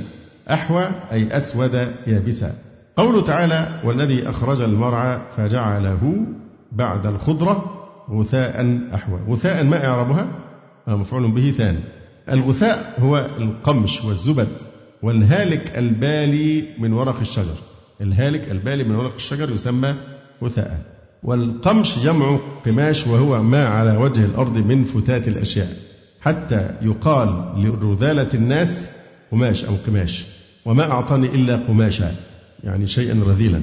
أحوى 0.52 0.92
أي 1.12 1.38
أسود 1.38 1.88
يابسا. 2.08 2.52
قوله 2.98 3.22
تعالى 3.22 3.82
والذي 3.84 4.30
أخرج 4.30 4.62
المرعى 4.62 5.20
فجعله 5.38 6.26
بعد 6.72 7.06
الخضرة 7.06 7.83
غثاء 8.12 8.80
أحوى 8.94 9.20
غثاء 9.30 9.64
ما 9.64 9.86
إعرابها؟ 9.86 10.28
مفعول 10.88 11.32
به 11.32 11.52
ثاني. 11.52 11.80
الغثاء 12.32 13.00
هو 13.00 13.18
القمش 13.18 14.04
والزبد 14.04 14.62
والهالك 15.02 15.78
البالي 15.78 16.64
من 16.80 16.94
ورق 16.94 17.20
الشجر. 17.20 17.56
الهالك 18.02 18.52
البالي 18.52 18.84
من 18.84 18.96
ورق 18.96 19.14
الشجر 19.14 19.52
يسمى 19.52 19.96
وثاء. 20.42 20.82
والقمش 21.24 22.00
جمع 22.00 22.40
قماش 22.66 23.08
وهو 23.08 23.44
ما 23.44 23.68
على 23.68 23.98
وجه 23.98 24.26
الأرض 24.26 24.58
من 24.58 24.84
فتات 24.84 25.28
الأشياء 25.28 25.74
حتى 26.22 26.70
يقال 26.82 27.30
لرذالة 27.58 28.30
الناس 28.34 28.90
قماش 29.32 29.66
أو 29.66 29.74
قماش 29.88 30.26
وما 30.66 30.92
أعطاني 30.92 31.28
إلا 31.28 31.56
قماشا 31.56 32.12
يعني 32.64 32.86
شيئا 32.86 33.24
رذيلا. 33.28 33.62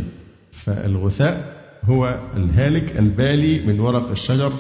فالغثاء 0.53 1.60
هو 1.85 2.19
الهالك 2.37 2.97
البالي 2.99 3.67
من 3.67 3.81
ورق 3.81 4.11
الشجر 4.11 4.53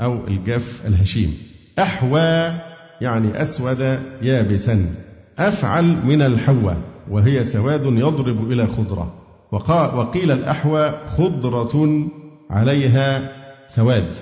أو 0.00 0.26
الجاف 0.28 0.82
الهشيم. 0.86 1.34
أحوى 1.78 2.60
يعني 3.00 3.42
أسود 3.42 3.98
يابسا. 4.22 4.94
أفعل 5.38 5.84
من 6.06 6.22
الحوى 6.22 6.76
وهي 7.10 7.44
سواد 7.44 7.84
يضرب 7.86 8.52
إلى 8.52 8.66
خضرة. 8.66 9.14
وقيل 9.52 10.30
الأحوى 10.30 11.00
خضرة 11.16 12.06
عليها 12.50 13.32
سواد. 13.68 14.16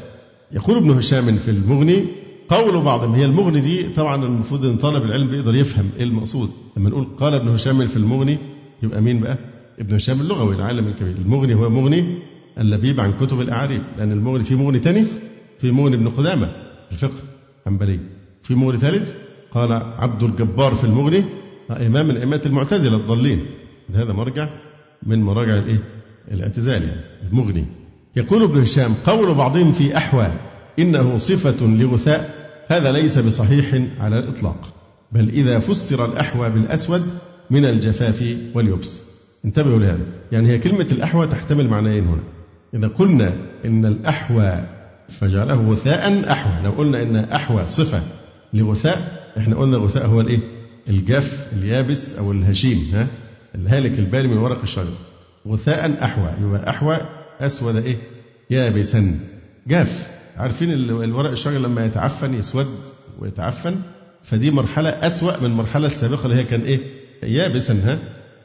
يقول 0.53 0.77
ابن 0.77 0.91
هشام 0.91 1.37
في 1.37 1.51
المغني 1.51 2.05
قول 2.49 2.83
بعضهم 2.85 3.15
هي 3.15 3.25
المغني 3.25 3.61
دي 3.61 3.89
طبعا 3.89 4.25
المفروض 4.25 4.65
إن 4.67 4.77
طالب 4.77 5.03
العلم 5.03 5.31
بيقدر 5.31 5.55
يفهم 5.55 5.91
إيه 5.97 6.03
المقصود. 6.05 6.51
لما 6.77 6.91
نقول 6.91 7.05
قال 7.19 7.35
ابن 7.35 7.49
هشام 7.49 7.87
في 7.87 7.97
المغني 7.97 8.39
يبقى 8.83 9.01
مين 9.01 9.21
بقى؟ 9.21 9.39
ابن 9.79 9.95
هشام 9.95 10.21
اللغوي 10.21 10.55
العالم 10.55 10.87
الكبير. 10.89 11.17
المغني 11.19 11.55
هو 11.55 11.71
مغني 11.71 12.19
اللبيب 12.59 13.01
عن 13.01 13.13
كتب 13.13 13.41
الاعاريب 13.41 13.83
لأن 13.99 14.13
المغني 14.13 14.45
في 14.45 14.55
مغني 14.55 14.79
ثاني 14.79 15.05
في 15.59 15.71
مغني 15.71 15.97
ابن 15.97 16.09
قدامة 16.09 16.53
الفقه 16.93 17.23
حنبلي. 17.67 17.99
في 18.43 18.55
مغني 18.55 18.77
ثالث 18.79 19.15
قال 19.51 19.73
عبد 19.73 20.23
الجبار 20.23 20.75
في 20.75 20.85
المغني 20.85 21.25
إمام 21.71 22.09
من 22.09 22.17
ائمه 22.17 22.41
المعتزلة 22.47 22.97
الضالين. 22.97 23.47
هذا 23.95 24.13
مرجع 24.13 24.49
من 25.03 25.23
مراجع 25.23 25.59
الإيه؟ 25.59 25.79
الاعتزال 26.31 26.83
يعني 26.83 27.01
المغني. 27.33 27.67
يقول 28.17 28.43
ابن 28.43 28.61
هشام 28.61 28.95
قول 29.07 29.35
بعضهم 29.35 29.73
في 29.73 29.97
أحوى 29.97 30.33
إنه 30.79 31.19
صفة 31.19 31.67
لغثاء 31.67 32.43
هذا 32.69 32.93
ليس 32.93 33.19
بصحيح 33.19 33.83
على 34.01 34.19
الإطلاق. 34.19 34.75
بل 35.13 35.29
إذا 35.29 35.59
فسر 35.59 36.05
الأحوى 36.05 36.51
بالأسود 36.51 37.03
من 37.51 37.65
الجفاف 37.65 38.37
واليبس. 38.55 39.01
انتبهوا 39.45 39.79
لهذا. 39.79 40.07
يعني 40.33 40.49
هي 40.49 40.59
كلمة 40.59 40.87
الأحوى 40.93 41.27
تحتمل 41.27 41.69
معنيين 41.69 42.05
هنا. 42.07 42.23
إذا 42.75 42.89
قلنا 42.89 43.33
إن 43.65 43.87
الأحوى 43.87 44.65
فجعله 45.09 45.55
غثاء 45.55 46.33
أحوى 46.33 46.53
لو 46.65 46.71
قلنا 46.71 47.03
إن 47.03 47.17
أحوى 47.17 47.67
صفة 47.67 48.03
لغثاء 48.55 49.23
إحنا 49.39 49.57
قلنا 49.57 49.77
الغثاء 49.77 50.07
هو 50.07 50.21
الإيه؟ 50.21 50.39
الجاف 50.89 51.49
اليابس 51.53 52.15
أو 52.15 52.33
الهشيم 52.33 52.91
ها؟ 52.95 53.07
الهالك 53.55 53.99
البالي 53.99 54.29
من 54.29 54.37
ورق 54.39 54.63
الشجر. 54.63 54.95
غثاء 55.49 56.05
أحوى 56.05 56.31
يبقى 56.43 56.71
أحوى 56.71 56.99
أسود 57.41 57.77
إيه؟ 57.77 57.97
يابسا. 58.51 59.19
جاف. 59.67 60.11
عارفين 60.37 60.73
الورق 60.73 61.31
الشجر 61.31 61.59
لما 61.59 61.87
يتعفن 61.87 62.35
يسود 62.35 62.67
ويتعفن؟ 63.19 63.77
فدي 64.23 64.51
مرحلة 64.51 64.89
أسوأ 64.91 65.41
من 65.41 65.47
المرحلة 65.47 65.87
السابقة 65.87 66.25
اللي 66.25 66.37
هي 66.37 66.45
كان 66.45 66.61
إيه؟ 66.61 66.81
يابسا 67.23 67.73
ها؟ 67.85 67.99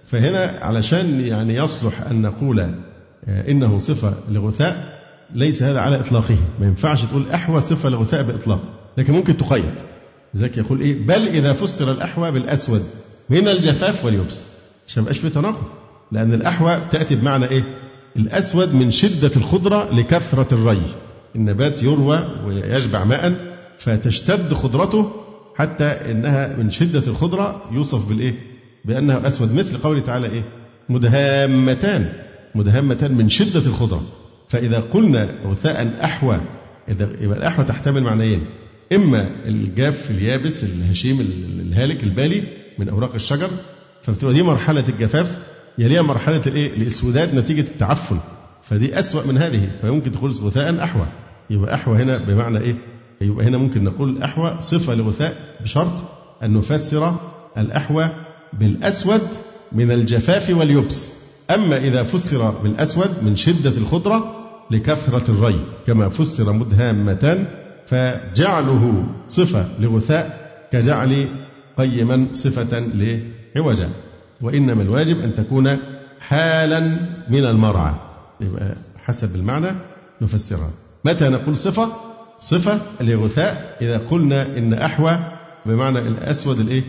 فهنا 0.06 0.60
علشان 0.62 1.22
يعني 1.22 1.56
يصلح 1.56 2.02
أن 2.02 2.22
نقول 2.22 2.72
إنه 3.28 3.80
صفة 3.80 4.14
لغثاء 4.32 4.98
ليس 5.34 5.64
هذا 5.64 5.80
على 5.80 6.00
إطلاقه. 6.00 6.38
ما 6.60 6.68
ينفعش 6.68 7.02
تقول 7.02 7.30
أحوى 7.34 7.62
صفة 7.62 7.90
لغثاء 7.90 8.24
بإطلاق. 8.24 8.60
لكن 8.98 9.14
ممكن 9.14 9.38
تقيد. 9.38 9.74
لذلك 10.34 10.58
يقول 10.58 10.82
إيه؟ 10.82 11.08
بل 11.08 11.28
إذا 11.28 11.54
فسر 11.54 11.92
الأحوى 11.92 12.32
بالأسود 12.32 12.84
من 13.30 13.48
الجفاف 13.48 14.06
واليبس. 14.06 14.46
عشان 14.88 15.04
ما 15.04 15.12
في 15.12 15.30
تناقض. 15.30 15.64
لأن 16.12 16.34
الأحوى 16.34 16.82
تأتي 16.92 17.16
بمعنى 17.16 17.46
إيه؟ 17.46 17.64
الأسود 18.16 18.76
من 18.76 18.92
شدة 18.92 19.32
الخضرة 19.36 19.94
لكثرة 19.94 20.54
الري. 20.54 20.82
النبات 21.36 21.84
يروى 21.84 22.30
ويشبع 22.46 23.04
ماء 23.04 23.34
فتشتد 23.78 24.54
خضرته 24.54 25.12
حتى 25.56 25.86
إنها 25.86 26.56
من 26.56 26.72
شدة 26.72 27.04
الخضرة 27.08 27.62
يوصف 27.72 28.10
بالإيه؟ 28.10 28.34
بأنه 28.86 29.28
أسود. 29.28 29.54
مثل 29.56 29.78
قوله 29.78 30.00
تعالى 30.00 30.28
إيه؟ 30.28 30.44
مدهامتان. 30.90 32.14
مدهامتان 32.58 33.14
من 33.14 33.30
شدة 33.30 33.60
الخضرة 33.60 34.04
فإذا 34.50 34.80
قلنا 34.80 35.30
غثاء 35.46 35.94
أحوى 36.04 36.42
إذا 36.90 37.10
يبقى 37.22 37.38
الأحوى 37.38 37.66
تحتمل 37.66 38.04
معنيين. 38.04 38.46
إما 38.94 39.30
الجاف 39.46 40.12
اليابس 40.12 40.64
الهشيم 40.64 41.20
الهالك 41.60 42.04
البالي 42.04 42.44
من 42.80 42.90
أوراق 42.90 43.14
الشجر 43.14 43.50
فبتبقى 44.04 44.34
دي 44.34 44.44
مرحلة 44.44 44.84
الجفاف 44.90 45.40
يليها 45.78 46.02
مرحلة 46.02 46.42
الإيه؟ 46.48 46.74
الإسوداد 46.74 47.36
نتيجة 47.36 47.62
التعفن. 47.62 48.18
فدي 48.64 49.00
أسوأ 49.00 49.26
من 49.28 49.38
هذه 49.38 49.70
فيمكن 49.82 50.12
تقول 50.12 50.32
غثاء 50.32 50.84
أحوى 50.84 51.06
يبقى 51.50 51.76
أحوى 51.76 52.04
هنا 52.04 52.18
بمعنى 52.18 52.60
إيه؟ 52.60 52.76
يبقى 53.22 53.46
هنا 53.46 53.58
ممكن 53.58 53.84
نقول 53.84 54.24
أحوى 54.24 54.58
صفة 54.60 54.94
لغثاء 54.96 55.56
بشرط 55.64 55.94
أن 56.44 56.54
نفسر 56.54 57.16
الأحوى 57.58 58.10
بالأسود 58.54 59.22
من 59.72 59.92
الجفاف 59.92 60.50
واليبس. 60.50 61.17
أما 61.56 61.78
إذا 61.78 62.04
فسر 62.04 62.50
بالأسود 62.50 63.10
من 63.22 63.36
شدة 63.36 63.78
الخضرة 63.78 64.36
لكثرة 64.72 65.32
الري 65.32 65.66
كما 65.88 66.10
فسر 66.10 66.54
مدهامتان 66.54 67.48
فجعله 67.88 69.04
صفة 69.28 69.66
لغثاء 69.80 70.52
كجعل 70.72 71.28
قيما 71.78 72.28
صفة 72.32 72.80
لعوجا. 73.56 73.90
وإنما 74.42 74.82
الواجب 74.82 75.20
أن 75.20 75.36
تكون 75.36 75.78
حالا 76.20 76.80
من 77.30 77.46
المرعى. 77.46 77.94
يبقى 78.42 78.76
حسب 79.04 79.36
المعنى 79.36 79.68
نفسرها. 80.22 80.72
متى 81.06 81.30
نقول 81.30 81.58
صفة؟ 81.58 81.92
صفة 82.40 82.82
لغثاء. 83.02 83.78
إذا 83.82 83.98
قلنا 83.98 84.58
إن 84.58 84.74
أحوى 84.74 85.20
بمعنى 85.66 86.00
الأسود 86.00 86.60
الإيه؟ 86.60 86.84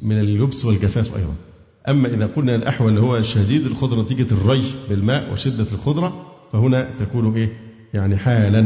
من 0.00 0.20
اليبس 0.20 0.64
والجفاف 0.64 1.16
أيضا. 1.16 1.34
أما 1.88 2.08
إذا 2.08 2.26
قلنا 2.36 2.54
الأحوى 2.54 2.88
اللي 2.88 3.00
هو 3.00 3.20
شديد 3.20 3.66
الخضرة 3.66 4.02
نتيجة 4.02 4.34
الري 4.34 4.62
بالماء 4.88 5.32
وشدة 5.32 5.66
الخضرة 5.72 6.26
فهنا 6.52 6.88
تكون 6.98 7.36
إيه؟ 7.36 7.52
يعني 7.94 8.16
حالا 8.16 8.60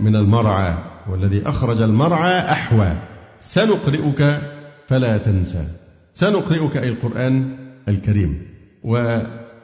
من 0.00 0.16
المرعى 0.16 0.74
والذي 1.10 1.48
أخرج 1.48 1.82
المرعى 1.82 2.40
أحوى. 2.40 2.96
سنقرئك 3.40 4.40
فلا 4.86 5.16
تنسى. 5.18 5.64
سنقرئك 6.12 6.76
أي 6.76 6.88
القرآن 6.88 7.56
الكريم. 7.88 8.42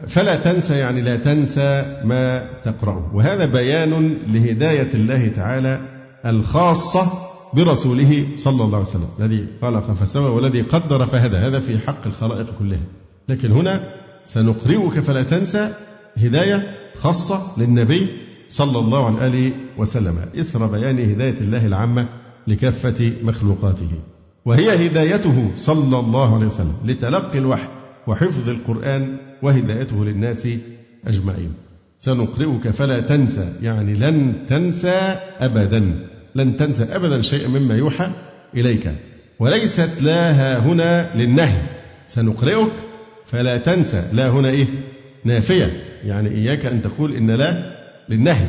فلا 0.08 0.36
تنسى 0.36 0.78
يعني 0.78 1.00
لا 1.00 1.16
تنسى 1.16 2.00
ما 2.04 2.46
تقرأه. 2.64 3.10
وهذا 3.14 3.46
بيان 3.46 4.16
لهداية 4.26 4.90
الله 4.94 5.28
تعالى 5.28 5.80
الخاصة 6.26 7.27
برسوله 7.54 8.26
صلى 8.36 8.64
الله 8.64 8.78
عليه 8.78 8.86
وسلم. 8.86 9.08
الذي 9.20 9.46
خلق 9.62 9.92
فسوى 9.92 10.30
والذي 10.30 10.60
قدر 10.60 11.06
فهدى. 11.06 11.36
هذا 11.36 11.58
في 11.60 11.78
حق 11.78 12.06
الخلائق 12.06 12.58
كلها. 12.58 12.84
لكن 13.28 13.50
هنا 13.50 13.88
سنقرئك 14.24 15.00
فلا 15.00 15.22
تنسى 15.22 15.72
هداية 16.16 16.74
خاصة 16.96 17.60
للنبي 17.60 18.06
صلى 18.48 18.78
الله 18.78 19.18
عليه 19.20 19.52
وسلم. 19.78 20.18
إثر 20.40 20.66
بيان 20.66 21.10
هداية 21.10 21.40
الله 21.40 21.66
العامة 21.66 22.08
لكافة 22.46 23.12
مخلوقاته. 23.22 23.90
وهي 24.44 24.86
هدايته 24.86 25.50
صلى 25.54 25.98
الله 25.98 26.34
عليه 26.34 26.46
وسلم 26.46 26.74
لتلقي 26.84 27.38
الوحي 27.38 27.68
وحفظ 28.06 28.48
القرآن 28.48 29.16
وهدايته 29.42 30.04
للناس 30.04 30.48
أجمعين. 31.06 31.52
سنقرئك 32.00 32.70
فلا 32.70 33.00
تنسى 33.00 33.52
يعني 33.62 33.94
لن 33.94 34.46
تنسى 34.48 35.16
أبدا. 35.40 36.07
لن 36.34 36.56
تنسى 36.56 36.82
أبدا 36.82 37.20
شيئا 37.20 37.48
مما 37.48 37.76
يوحى 37.76 38.10
إليك. 38.54 38.92
وليست 39.38 39.90
لا 40.02 40.58
هنا 40.58 41.16
للنهي. 41.16 41.58
سنقرئك. 42.06 42.72
فلا 43.26 43.56
تنسى 43.56 44.02
لا 44.12 44.28
هنا 44.28 44.48
إيه؟ 44.48 44.66
نافية. 45.24 45.80
يعني 46.04 46.30
إياك 46.30 46.66
أن 46.66 46.82
تقول 46.82 47.16
إن 47.16 47.30
لا 47.30 47.76
للنهي. 48.08 48.46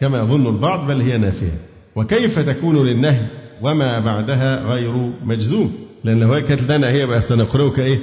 كما 0.00 0.18
يظن 0.18 0.46
البعض 0.46 0.86
بل 0.86 1.00
هي 1.00 1.18
نافية. 1.18 1.58
وكيف 1.96 2.38
تكون 2.38 2.86
للنهي 2.86 3.26
وما 3.62 3.98
بعدها 3.98 4.62
غير 4.64 5.10
مجزوم؟ 5.24 5.74
لأن 6.04 6.20
لو 6.20 6.40
كانت 6.44 6.62
لنا 6.62 6.88
هي 6.88 7.06
بقى 7.06 7.20
سنقرئك 7.20 7.78
إيه؟ 7.78 7.98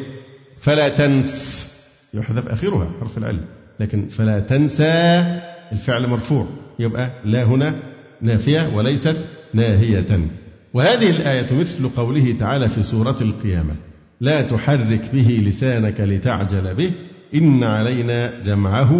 فلا 0.62 0.89
تنس. 0.89 1.70
يحذف 2.13 2.48
آخرها 2.48 2.92
حرف 3.00 3.18
العلم 3.18 3.46
لكن 3.80 4.08
فلا 4.08 4.39
تنسى 4.39 5.24
الفعل 5.72 6.08
مرفوع. 6.08 6.48
يبقى 6.80 7.10
لا 7.26 7.44
هنا 7.44 7.80
نافية 8.21 8.75
وليست 8.75 9.17
ناهية. 9.53 10.27
وهذه 10.73 11.10
الآية 11.10 11.47
مثل 11.60 11.89
قوله 11.89 12.36
تعالى 12.39 12.69
في 12.69 12.84
سورة 12.84 13.17
القيامة 13.21 13.75
لا 14.21 14.41
تحرك 14.41 15.10
به 15.13 15.43
لسانك 15.47 16.01
لتعجل 16.01 16.75
به 16.75 16.91
إن 17.36 17.63
علينا 17.63 18.34
جمعه 18.45 18.93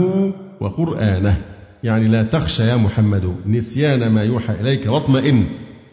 وقرآنه. 0.62 1.42
يعني 1.84 2.08
لا 2.08 2.24
تخشى 2.24 2.64
يا 2.64 2.76
محمد 2.76 3.36
نسيان 3.46 4.10
ما 4.12 4.24
يوحى 4.24 4.54
إليك 4.62 4.88
واطمئن 4.88 5.46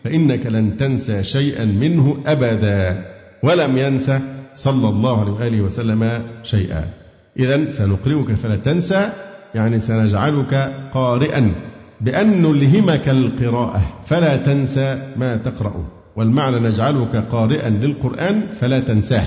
فإنك 0.05 0.47
لن 0.47 0.77
تنسى 0.77 1.25
شيئا 1.25 1.65
منه 1.65 2.17
أبدا 2.27 3.05
ولم 3.43 3.79
ينسى 3.79 4.21
صلى 4.55 4.89
الله 4.89 5.21
عليه 5.21 5.33
وآله 5.33 5.61
وسلم 5.61 6.23
شيئا. 6.43 6.91
إذا 7.39 7.71
سنقرئك 7.71 8.33
فلا 8.33 8.57
تنسى 8.57 9.09
يعني 9.55 9.81
سنجعلك 9.81 10.55
قارئا. 10.95 11.55
بأن 12.01 12.43
نلهمك 12.43 13.09
القراءة 13.09 13.83
فلا 14.07 14.37
تنسى 14.37 15.13
ما 15.17 15.37
تقرأه. 15.37 15.85
والمعنى 16.17 16.61
نجعلك 16.61 17.17
قارئا 17.17 17.71
للقرآن 17.71 18.47
فلا 18.61 18.81
تنساه. 18.81 19.25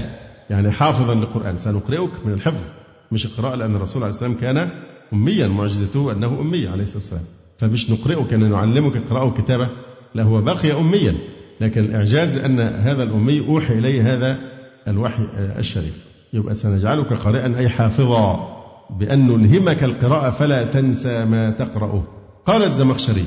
يعني 0.49 0.71
حافظا 0.71 1.15
للقرآن. 1.15 1.57
سنقرئك 1.57 2.25
من 2.25 2.33
الحفظ 2.33 2.63
مش 3.11 3.25
القراءة 3.25 3.55
لأن 3.55 3.75
الرسول 3.75 4.03
عليه 4.03 4.13
السلام 4.13 4.33
كان 4.33 4.69
أميا 5.13 5.47
معجزته 5.47 6.11
أنه 6.11 6.27
أمي 6.41 6.67
عليه 6.67 6.83
الصلاة 6.83 6.97
والسلام 6.97 7.23
فمش 7.57 7.91
نقرئك 7.91 8.33
أن 8.33 8.51
نعلمك 8.51 8.95
القراءة 8.95 9.25
والكتابة 9.25 9.67
لا 10.15 10.23
هو 10.23 10.41
بقي 10.41 10.79
أميا. 10.79 11.15
لكن 11.61 11.81
الإعجاز 11.81 12.37
أن 12.37 12.59
هذا 12.59 13.03
الأمي 13.03 13.39
أوحي 13.39 13.73
إليه 13.73 14.13
هذا 14.13 14.37
الوحي 14.87 15.23
الشريف. 15.35 16.05
يبقى 16.33 16.55
سنجعلك 16.55 17.13
قارئا 17.13 17.57
أي 17.57 17.69
حافظا. 17.69 18.55
بأن 18.89 19.27
نلهمك 19.27 19.83
القراءة 19.83 20.29
فلا 20.29 20.63
تنسى 20.63 21.25
ما 21.25 21.49
تقرأه. 21.49 22.03
قال 22.49 22.63
الزمخشري 22.63 23.25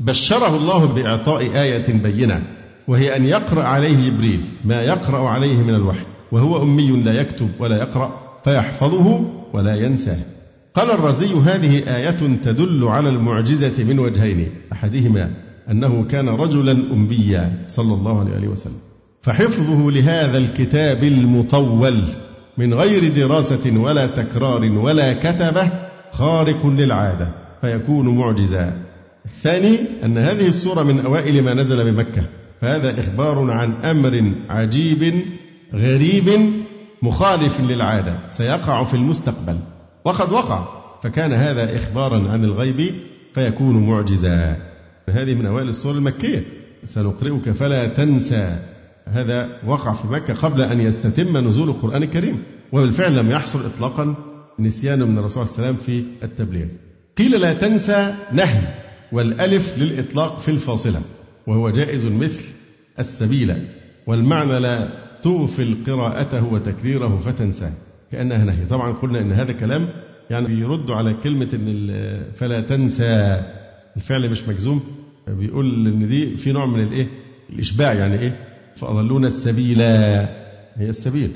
بشره 0.00 0.56
الله 0.56 0.86
بإعطاء 0.86 1.40
آية 1.42 1.92
بينة 1.92 2.42
وهي 2.88 3.16
أن 3.16 3.24
يقرأ 3.24 3.62
عليه 3.62 4.10
جبريل 4.10 4.40
ما 4.64 4.82
يقرأ 4.82 5.28
عليه 5.28 5.62
من 5.62 5.74
الوحي 5.74 6.04
وهو 6.32 6.62
أمي 6.62 6.90
لا 6.90 7.20
يكتب 7.20 7.48
ولا 7.58 7.76
يقرأ 7.76 8.20
فيحفظه 8.44 9.24
ولا 9.52 9.74
ينساه. 9.74 10.18
قال 10.74 10.90
الرازي 10.90 11.34
هذه 11.34 11.96
آية 11.96 12.38
تدل 12.44 12.84
على 12.84 13.08
المعجزة 13.08 13.84
من 13.84 13.98
وجهين 13.98 14.48
أحدهما 14.72 15.30
أنه 15.70 16.04
كان 16.04 16.28
رجلا 16.28 16.72
أميا 16.72 17.64
صلى 17.66 17.94
الله 17.94 18.20
عليه 18.36 18.48
وسلم. 18.48 18.80
فحفظه 19.22 19.90
لهذا 19.90 20.38
الكتاب 20.38 21.04
المطول 21.04 22.02
من 22.58 22.74
غير 22.74 23.14
دراسة 23.14 23.78
ولا 23.78 24.06
تكرار 24.06 24.64
ولا 24.64 25.12
كتبة 25.12 25.72
خارق 26.12 26.66
للعادة. 26.66 27.41
فيكون 27.62 28.08
معجزا. 28.08 28.82
الثاني 29.24 29.78
أن 30.04 30.18
هذه 30.18 30.46
السورة 30.46 30.82
من 30.82 31.00
أوائل 31.00 31.42
ما 31.42 31.54
نزل 31.54 31.92
بمكة 31.92 32.22
فهذا 32.60 33.00
إخبار 33.00 33.50
عن 33.50 33.72
أمر 33.72 34.32
عجيب 34.48 35.24
غريب 35.74 36.28
مخالف 37.02 37.60
للعادة 37.60 38.18
سيقع 38.28 38.84
في 38.84 38.94
المستقبل. 38.94 39.58
وقد 40.04 40.32
وقع 40.32 40.68
فكان 41.02 41.32
هذا 41.32 41.76
إخبارا 41.76 42.30
عن 42.30 42.44
الغيب 42.44 42.94
فيكون 43.34 43.86
معجزا. 43.86 44.56
هذه 45.08 45.34
من 45.34 45.46
أوائل 45.46 45.68
السور 45.68 45.94
المكية. 45.94 46.44
سنقرئك 46.84 47.50
فلا 47.50 47.86
تنسى. 47.86 48.58
هذا 49.06 49.48
وقع 49.66 49.92
في 49.92 50.06
مكة 50.06 50.34
قبل 50.34 50.62
أن 50.62 50.80
يستتم 50.80 51.36
نزول 51.48 51.68
القرآن 51.68 52.02
الكريم. 52.02 52.42
وبالفعل 52.72 53.16
لم 53.16 53.30
يحصل 53.30 53.66
إطلاقا 53.66 54.14
نسيان 54.58 55.02
من 55.02 55.18
الرسول 55.18 55.46
صلى 55.46 55.56
الله 55.56 55.68
عليه 55.68 55.78
وسلم 55.78 55.86
في 55.86 56.24
التبليغ. 56.24 56.66
قيل 57.18 57.40
لا 57.40 57.52
تنسى 57.52 58.14
نهي 58.32 58.60
والألف 59.12 59.78
للإطلاق 59.78 60.40
في 60.40 60.50
الفاصلة 60.50 61.00
وهو 61.46 61.70
جائز 61.70 62.04
مثل 62.04 62.44
السبيل 62.98 63.54
والمعنى 64.06 64.58
لا 64.60 64.88
تغفل 65.22 65.76
قراءته 65.86 66.44
وتكريره 66.52 67.20
فتنساه 67.24 67.72
كأنها 68.12 68.44
نهي. 68.44 68.64
طبعا 68.70 68.92
قلنا 68.92 69.18
أن 69.18 69.32
هذا 69.32 69.52
كلام 69.52 69.88
يعني 70.30 70.46
بيرد 70.46 70.90
على 70.90 71.14
كلمة 71.14 71.48
أن 71.54 72.22
فلا 72.34 72.60
تنسى 72.60 73.42
الفعل 73.96 74.30
مش 74.30 74.48
مجزوم. 74.48 74.82
بيقول 75.28 75.86
أن 75.86 76.08
دي 76.08 76.36
في 76.36 76.52
نوع 76.52 76.66
من 76.66 76.82
الإيه؟ 76.82 77.06
الإشباع 77.50 77.92
يعني 77.92 78.18
إيه؟ 78.18 78.36
فأضلون 78.76 79.24
السبيل 79.24 79.82
هي 79.82 80.88
السبيل. 80.88 81.30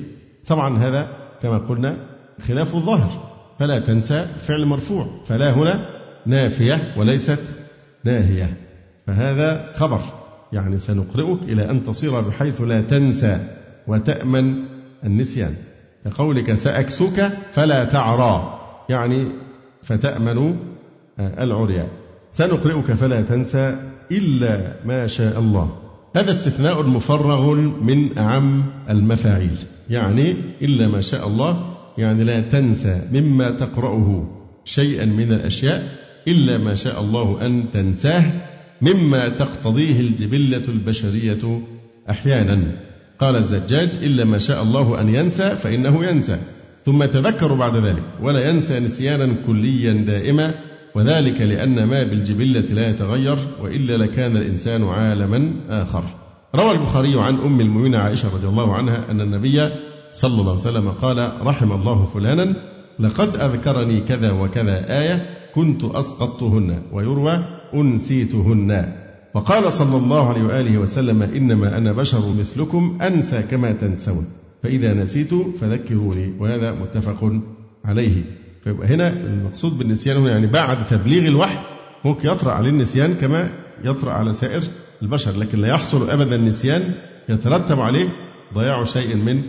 طبعا 0.47 0.77
هذا 0.77 1.07
كما 1.41 1.57
قلنا 1.57 1.97
خلاف 2.47 2.75
الظاهر. 2.75 3.26
فلا 3.59 3.79
تنسى 3.79 4.25
فعل 4.41 4.65
مرفوع 4.65 5.07
فلا 5.27 5.51
هنا 5.51 5.89
نافية 6.25 6.93
وليست 6.97 7.39
ناهية. 8.03 8.57
فهذا 9.07 9.71
خبر 9.75 9.99
يعني 10.53 10.77
سنقرئك 10.77 11.43
إلى 11.43 11.69
أن 11.69 11.83
تصير 11.83 12.21
بحيث 12.21 12.61
لا 12.61 12.81
تنسى 12.81 13.39
وتأمن 13.87 14.63
النسيان. 15.03 15.53
كقولك 16.05 16.53
سأكسك 16.53 17.31
فلا 17.51 17.85
تعرى 17.85 18.59
يعني 18.89 19.25
فتأمن 19.83 20.57
العريان 21.19 21.87
سنقرئك 22.31 22.93
فلا 22.93 23.21
تنسى 23.21 23.75
إلا 24.11 24.73
ما 24.85 25.07
شاء 25.07 25.39
الله. 25.39 25.77
هذا 26.15 26.31
استثناء 26.31 26.83
مفرغ 26.83 27.53
من 27.81 28.17
أعم 28.17 28.65
المفاعيل 28.89 29.57
يعني 29.89 30.35
إلا 30.61 30.87
ما 30.87 31.01
شاء 31.01 31.27
الله 31.27 31.76
يعني 31.97 32.23
لا 32.23 32.41
تنسى 32.41 33.01
مما 33.11 33.49
تقرأه 33.49 34.27
شيئا 34.65 35.05
من 35.05 35.33
الأشياء 35.33 35.97
إلا 36.27 36.57
ما 36.57 36.75
شاء 36.75 37.01
الله 37.01 37.45
أن 37.45 37.71
تنساه 37.71 38.23
مما 38.81 39.29
تقتضيه 39.29 39.99
الجبلة 39.99 40.63
البشرية 40.69 41.61
أحيانا. 42.09 42.59
قال 43.19 43.35
الزجاج 43.35 43.89
إلا 44.03 44.25
ما 44.25 44.37
شاء 44.37 44.63
الله 44.63 45.01
أن 45.01 45.15
ينسى 45.15 45.55
فإنه 45.55 46.05
ينسى. 46.05 46.37
ثم 46.85 47.05
تذكر 47.05 47.53
بعد 47.53 47.75
ذلك 47.75 48.03
ولا 48.21 48.49
ينسى 48.49 48.79
نسيانا 48.79 49.35
كليا 49.47 49.93
دائما 49.93 50.53
وذلك 50.95 51.41
لأن 51.41 51.83
ما 51.83 52.03
بالجبلة 52.03 52.59
لا 52.59 52.89
يتغير 52.89 53.37
وإلا 53.61 53.97
لكان 53.97 54.37
الإنسان 54.37 54.83
عالما 54.83 55.51
آخر. 55.69 56.03
روى 56.55 56.71
البخاري 56.71 57.19
عن 57.19 57.35
أم 57.35 57.61
المؤمنين 57.61 57.95
عائشة 57.95 58.35
رضي 58.35 58.47
الله 58.47 58.73
عنها 58.73 59.11
أن 59.11 59.21
النبي 59.21 59.69
صلى 60.11 60.31
الله 60.41 60.51
عليه 60.51 60.61
وسلم 60.61 60.89
قال 60.89 61.31
رحم 61.41 61.71
الله 61.71 62.05
فلانا 62.13 62.55
لقد 62.99 63.35
أذكرني 63.35 64.01
كذا 64.01 64.31
وكذا 64.31 64.99
آية 65.01 65.25
كنت 65.55 65.83
أسقطتهن 65.83 66.81
ويروى 66.91 67.43
أنسيتهن. 67.73 68.93
وقال 69.33 69.73
صلى 69.73 69.97
الله 69.97 70.29
عليه 70.29 70.43
وآله 70.43 70.77
وسلم 70.77 71.21
إنما 71.21 71.77
أنا 71.77 71.91
بشر 71.91 72.33
مثلكم 72.39 72.97
أنسى 73.01 73.41
كما 73.41 73.71
تنسون 73.71 74.25
فإذا 74.63 74.93
نسيت 74.93 75.33
فذكروني 75.33 76.33
وهذا 76.39 76.71
متفق 76.71 77.31
عليه. 77.85 78.23
فيبقى 78.63 78.87
هنا 78.87 79.09
المقصود 79.09 79.77
بالنسيان 79.77 80.17
هنا 80.17 80.31
يعني 80.31 80.47
بعد 80.47 80.85
تبليغ 80.85 81.27
الوحي 81.27 81.57
ممكن 82.05 82.29
يطرأ 82.29 82.51
عليه 82.51 82.69
النسيان 82.69 83.13
كما 83.13 83.49
يطرأ 83.83 84.11
على 84.11 84.33
سائر 84.33 84.61
البشر 85.01 85.31
لكن 85.37 85.61
لا 85.61 85.67
يحصل 85.67 86.09
أبدا 86.09 86.35
النسيان 86.35 86.81
يترتب 87.29 87.79
عليه 87.79 88.07
ضياع 88.53 88.83
شيء 88.83 89.15
من 89.15 89.41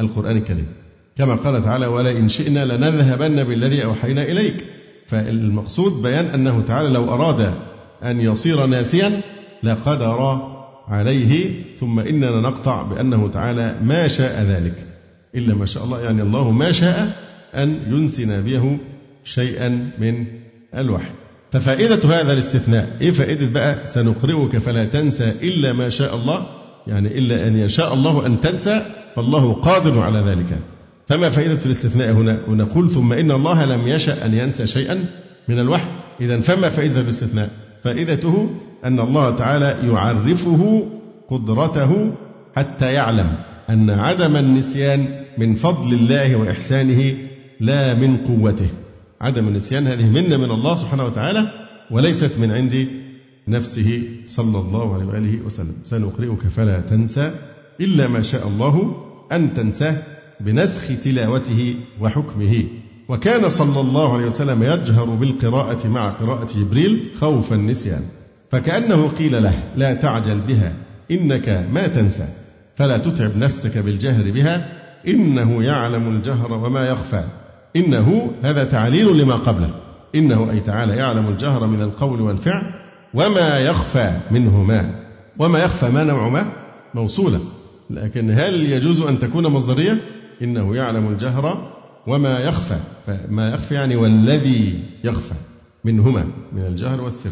القرآن 0.00 0.36
الكريم. 0.36 0.66
كما 1.18 1.34
قال 1.34 1.64
تعالى 1.64 1.86
ولئن 1.86 2.28
شئنا 2.28 2.64
لنذهبن 2.64 3.44
بالذي 3.44 3.84
أوحينا 3.84 4.22
إليك. 4.22 4.66
فالمقصود 5.06 6.02
بيان 6.02 6.24
أنه 6.24 6.62
تعالى 6.62 6.88
لو 6.88 7.14
أراد 7.14 7.54
أن 8.04 8.20
يصير 8.20 8.66
ناسيا 8.66 9.20
لقدر 9.62 10.48
عليه 10.88 11.50
ثم 11.78 12.00
إننا 12.00 12.40
نقطع 12.40 12.82
بأنه 12.82 13.28
تعالى 13.28 13.76
ما 13.82 14.08
شاء 14.08 14.42
ذلك. 14.42 14.86
إلا 15.34 15.54
ما 15.54 15.66
شاء 15.66 15.84
الله 15.84 16.00
يعني 16.00 16.22
الله 16.22 16.50
ما 16.50 16.72
شاء 16.72 17.12
أن 17.54 17.80
ينسي 17.86 18.24
نبيه 18.24 18.78
شيئا 19.24 19.90
من 19.98 20.26
الوحي. 20.74 21.10
ففائدة 21.52 22.20
هذا 22.20 22.32
الاستثناء 22.32 22.96
إيه 23.00 23.10
فائدة 23.10 23.46
بقى؟ 23.46 23.86
سنقرئك 23.86 24.58
فلا 24.58 24.84
تنسى 24.84 25.32
إلا 25.42 25.72
ما 25.72 25.88
شاء 25.88 26.16
الله 26.16 26.46
يعني 26.86 27.18
إلا 27.18 27.46
أن 27.46 27.56
يشاء 27.56 27.94
الله 27.94 28.26
أن 28.26 28.40
تنسى 28.40 28.82
فالله 29.16 29.52
قادر 29.52 30.00
على 30.00 30.18
ذلك. 30.18 30.58
فما 31.08 31.30
فائدة 31.30 31.58
الاستثناء 31.66 32.12
هنا؟ 32.12 32.38
ونقول 32.48 32.90
ثم 32.90 33.12
إن 33.12 33.30
الله 33.30 33.64
لم 33.64 33.88
يشأ 33.88 34.26
أن 34.26 34.34
ينسى 34.34 34.66
شيئا 34.66 35.04
من 35.48 35.58
الوحي. 35.58 35.88
إذا 36.20 36.40
فما 36.40 36.68
فائدة 36.68 37.00
الاستثناء 37.00 37.50
فائدته 37.84 38.50
أن 38.84 39.00
الله 39.00 39.36
تعالى 39.36 39.88
يعرفه 39.88 40.88
قدرته 41.28 42.12
حتى 42.56 42.92
يعلم 42.92 43.32
أن 43.70 43.90
عدم 43.90 44.36
النسيان 44.36 45.06
من 45.38 45.54
فضل 45.54 45.94
الله 45.94 46.36
وإحسانه 46.36 47.14
لا 47.60 47.94
من 47.94 48.16
قوته. 48.16 48.68
عدم 49.20 49.48
النسيان 49.48 49.86
هذه 49.86 50.08
منة 50.08 50.36
من 50.36 50.50
الله 50.50 50.74
سبحانه 50.74 51.04
وتعالى 51.04 51.50
وليست 51.90 52.38
من 52.38 52.50
عند 52.50 52.86
نفسه 53.48 54.02
صلى 54.26 54.58
الله 54.58 54.94
عليه 54.94 55.04
وآله 55.04 55.46
وسلم. 55.46 55.74
سنقرئك 55.84 56.48
فلا 56.56 56.80
تنسى. 56.80 57.30
إلا 57.80 58.08
ما 58.08 58.22
شاء 58.22 58.48
الله 58.48 58.96
أن 59.32 59.54
تنساه 59.54 59.96
بنسخ 60.40 61.02
تلاوته 61.04 61.74
وحكمه. 62.00 62.64
وكان 63.08 63.48
صلى 63.48 63.80
الله 63.80 64.14
عليه 64.14 64.26
وسلم 64.26 64.62
يجهر 64.62 65.04
بالقراءة 65.04 65.88
مع 65.88 66.08
قراءة 66.08 66.46
جبريل 66.56 67.10
خوف 67.20 67.52
النسيان. 67.52 68.02
فكأنه 68.50 69.08
قيل 69.08 69.42
له 69.42 69.62
لا 69.76 69.94
تعجل 69.94 70.40
بها 70.40 70.72
إنك 71.10 71.66
ما 71.72 71.86
تنسى 71.86 72.28
فلا 72.76 72.98
تتعب 72.98 73.36
نفسك 73.36 73.78
بالجهر 73.78 74.30
بها 74.30 74.72
إنه 75.08 75.64
يعلم 75.64 76.16
الجهر 76.16 76.52
وما 76.52 76.88
يخفى. 76.88 77.24
إنه 77.76 78.30
هذا 78.42 78.64
تعليل 78.64 79.18
لما 79.18 79.34
قبله. 79.34 79.74
إنه 80.14 80.50
أي 80.50 80.60
تعالى 80.60 80.96
يعلم 80.96 81.28
الجهر 81.28 81.66
من 81.66 81.82
القول 81.82 82.20
والفعل 82.20 82.62
وما 83.14 83.58
يخفى 83.58 84.20
منهما. 84.30 85.04
وما 85.38 85.58
يخفى 85.58 85.90
ما 85.90 86.04
نوع 86.04 86.28
ما 86.28 86.52
موصولة 86.94 87.40
لكن 87.90 88.30
هل 88.30 88.70
يجوز 88.70 89.00
أن 89.00 89.18
تكون 89.18 89.46
مصدرية؟ 89.46 89.98
إنه 90.42 90.76
يعلم 90.76 91.08
الجهر 91.08 91.72
وما 92.06 92.40
يخفى 92.40 92.78
فما 93.06 93.50
يخفى 93.50 93.74
يعني 93.74 93.96
والذي 93.96 94.84
يخفى 95.04 95.34
منهما 95.84 96.24
من 96.52 96.62
الجهر 96.62 97.00
والسر. 97.00 97.30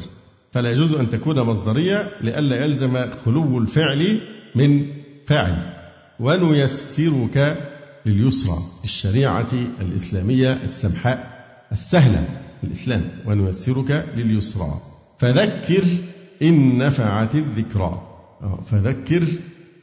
فلا 0.52 0.70
يجوز 0.70 0.94
أن 0.94 1.08
تكون 1.08 1.40
مصدرية 1.40 2.10
لئلا 2.20 2.64
يلزم 2.64 3.10
خلو 3.24 3.58
الفعل 3.58 4.20
من 4.54 4.86
فاعل. 5.26 5.72
ونيسرك 6.20 7.56
لليسرى 8.06 8.58
الشريعة 8.84 9.52
الإسلامية 9.80 10.52
السمحاء 10.62 11.46
السهلة 11.72 12.24
الإسلام 12.64 13.02
ونيسرك 13.26 14.06
لليسرى. 14.16 14.80
فذكر 15.18 15.84
إن 16.42 16.78
نفعت 16.78 17.34
الذكرى. 17.34 18.02
آه، 18.42 18.58
فذكر 18.70 19.24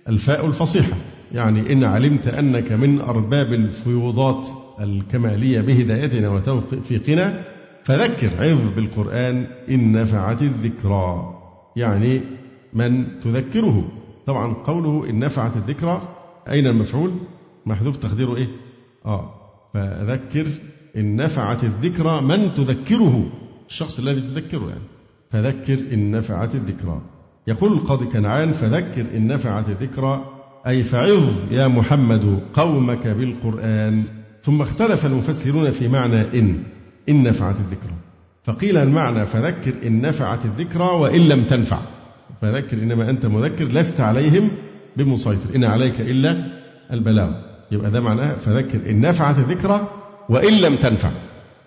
الفاء 0.08 0.46
الفصيحة. 0.46 0.98
يعني 1.34 1.74
إن 1.74 1.84
علمت 1.84 2.28
أنك 2.28 2.72
من 2.72 3.02
أرباب 3.02 3.54
الفيوضات 3.54 4.48
الكمالية 4.80 5.62
بهدايتنا 5.62 6.30
وتوفيقنا 6.30 7.44
فذكر 7.84 8.30
عظ 8.44 8.74
بالقرآن 8.76 9.48
إن 9.70 9.92
نفعت 9.92 10.42
الذكرى. 10.42 11.34
يعني 11.76 12.22
من 12.74 13.20
تذكره. 13.20 13.88
طبعا 14.26 14.54
قوله 14.54 15.10
إن 15.10 15.20
نفعت 15.20 15.58
الذكرى 15.58 16.02
أين 16.50 16.68
المفعول؟ 16.68 17.12
محذوف 17.66 17.98
تقديره 17.98 18.36
إيه؟ 18.36 18.48
آه. 19.06 19.34
فذكر 19.74 20.48
إن 20.96 21.16
نفعت 21.16 21.64
الذكرى 21.64 22.22
من 22.22 22.54
تذكره. 22.54 23.30
الشخص 23.70 24.00
الذي 24.00 24.22
تذكره 24.22 24.70
يعني. 24.70 24.88
فذكر 25.30 25.94
إن 25.94 26.12
نفعت 26.12 26.56
الذكرى. 26.56 27.02
يقول 27.48 27.74
القاضي 27.74 28.06
كنعان 28.06 28.54
فذكر 28.54 29.06
إن 29.16 29.28
نفعت 29.28 29.70
الذكرى 29.70 30.26
أي 30.68 30.84
فعظ 30.84 31.24
يا 31.52 31.68
محمد 31.68 32.40
قومك 32.54 33.08
بالقرآن. 33.08 34.04
ثم 34.44 34.62
اختلف 34.62 35.06
المفسرون 35.06 35.72
في 35.72 35.88
معنى 35.88 36.22
إن 36.40 36.64
إن 37.10 37.24
نفعت 37.24 37.56
الذكرى 37.56 37.94
فقيل 38.44 38.78
المعنى 38.78 39.26
فذكر 39.26 39.74
إن 39.84 40.02
نفعت 40.02 40.46
الذكرى 40.46 40.84
وإن 40.84 41.22
لم 41.28 41.44
تنفع. 41.44 41.80
فذكر 42.42 42.78
إنما 42.78 43.10
أنت 43.10 43.26
مذكر 43.26 43.66
لست 43.66 44.02
عليهم 44.02 44.50
بمسيطر. 44.98 45.56
إن 45.56 45.64
عليك 45.64 46.02
إلا 46.02 46.48
البلاغ. 46.92 47.32
يبقى 47.72 47.92
ده 47.92 48.02
معناه 48.02 48.34
فذكر 48.34 48.90
إن 48.90 49.02
نفعت 49.02 49.38
الذكرى 49.38 49.88
وإن 50.30 50.54
لم 50.54 50.76
تنفع. 50.76 51.10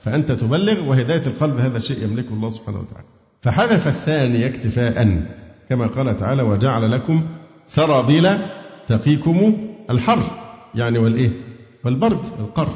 فأنت 0.01 0.33
تبلغ 0.33 0.88
وهداية 0.88 1.27
القلب 1.27 1.57
هذا 1.57 1.79
شيء 1.79 2.05
يملكه 2.05 2.33
الله 2.33 2.49
سبحانه 2.49 2.79
وتعالى. 2.79 3.07
فحذف 3.40 3.88
الثاني 3.88 4.47
اكتفاء. 4.47 5.27
كما 5.71 5.87
قال 5.87 6.17
تعالى 6.17 6.43
وجعل 6.43 6.91
لكم 6.91 7.23
سرابيل 7.67 8.29
تقيكم 8.89 9.57
الحر. 9.91 10.23
يعني 10.75 10.99
والإيه 10.99 11.31
والبرد 11.85 12.27
القر. 12.41 12.69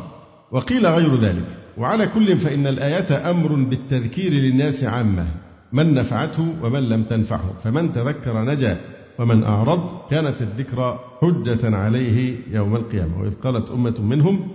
وقيل 0.53 0.87
غير 0.87 1.15
ذلك. 1.15 1.59
وعلى 1.79 2.07
كل 2.07 2.37
فإن 2.37 2.67
الآية 2.67 3.31
أمر 3.31 3.55
بالتذكير 3.55 4.33
للناس 4.33 4.85
عامة. 4.85 5.27
من 5.73 5.95
نفعته 5.95 6.47
ومن 6.63 6.89
لم 6.89 7.03
تنفعه. 7.03 7.55
فمن 7.65 7.93
تذكر 7.93 8.45
نجا 8.45 8.81
ومن 9.19 9.45
أعرض 9.45 9.91
كانت 10.11 10.43
الذكرى 10.43 11.01
حجة 11.21 11.77
عليه 11.77 12.37
يوم 12.51 12.77
القيامة. 12.77 13.21
وإذ 13.21 13.35
قالت 13.35 13.71
أمة 13.71 13.95
منهم 14.01 14.49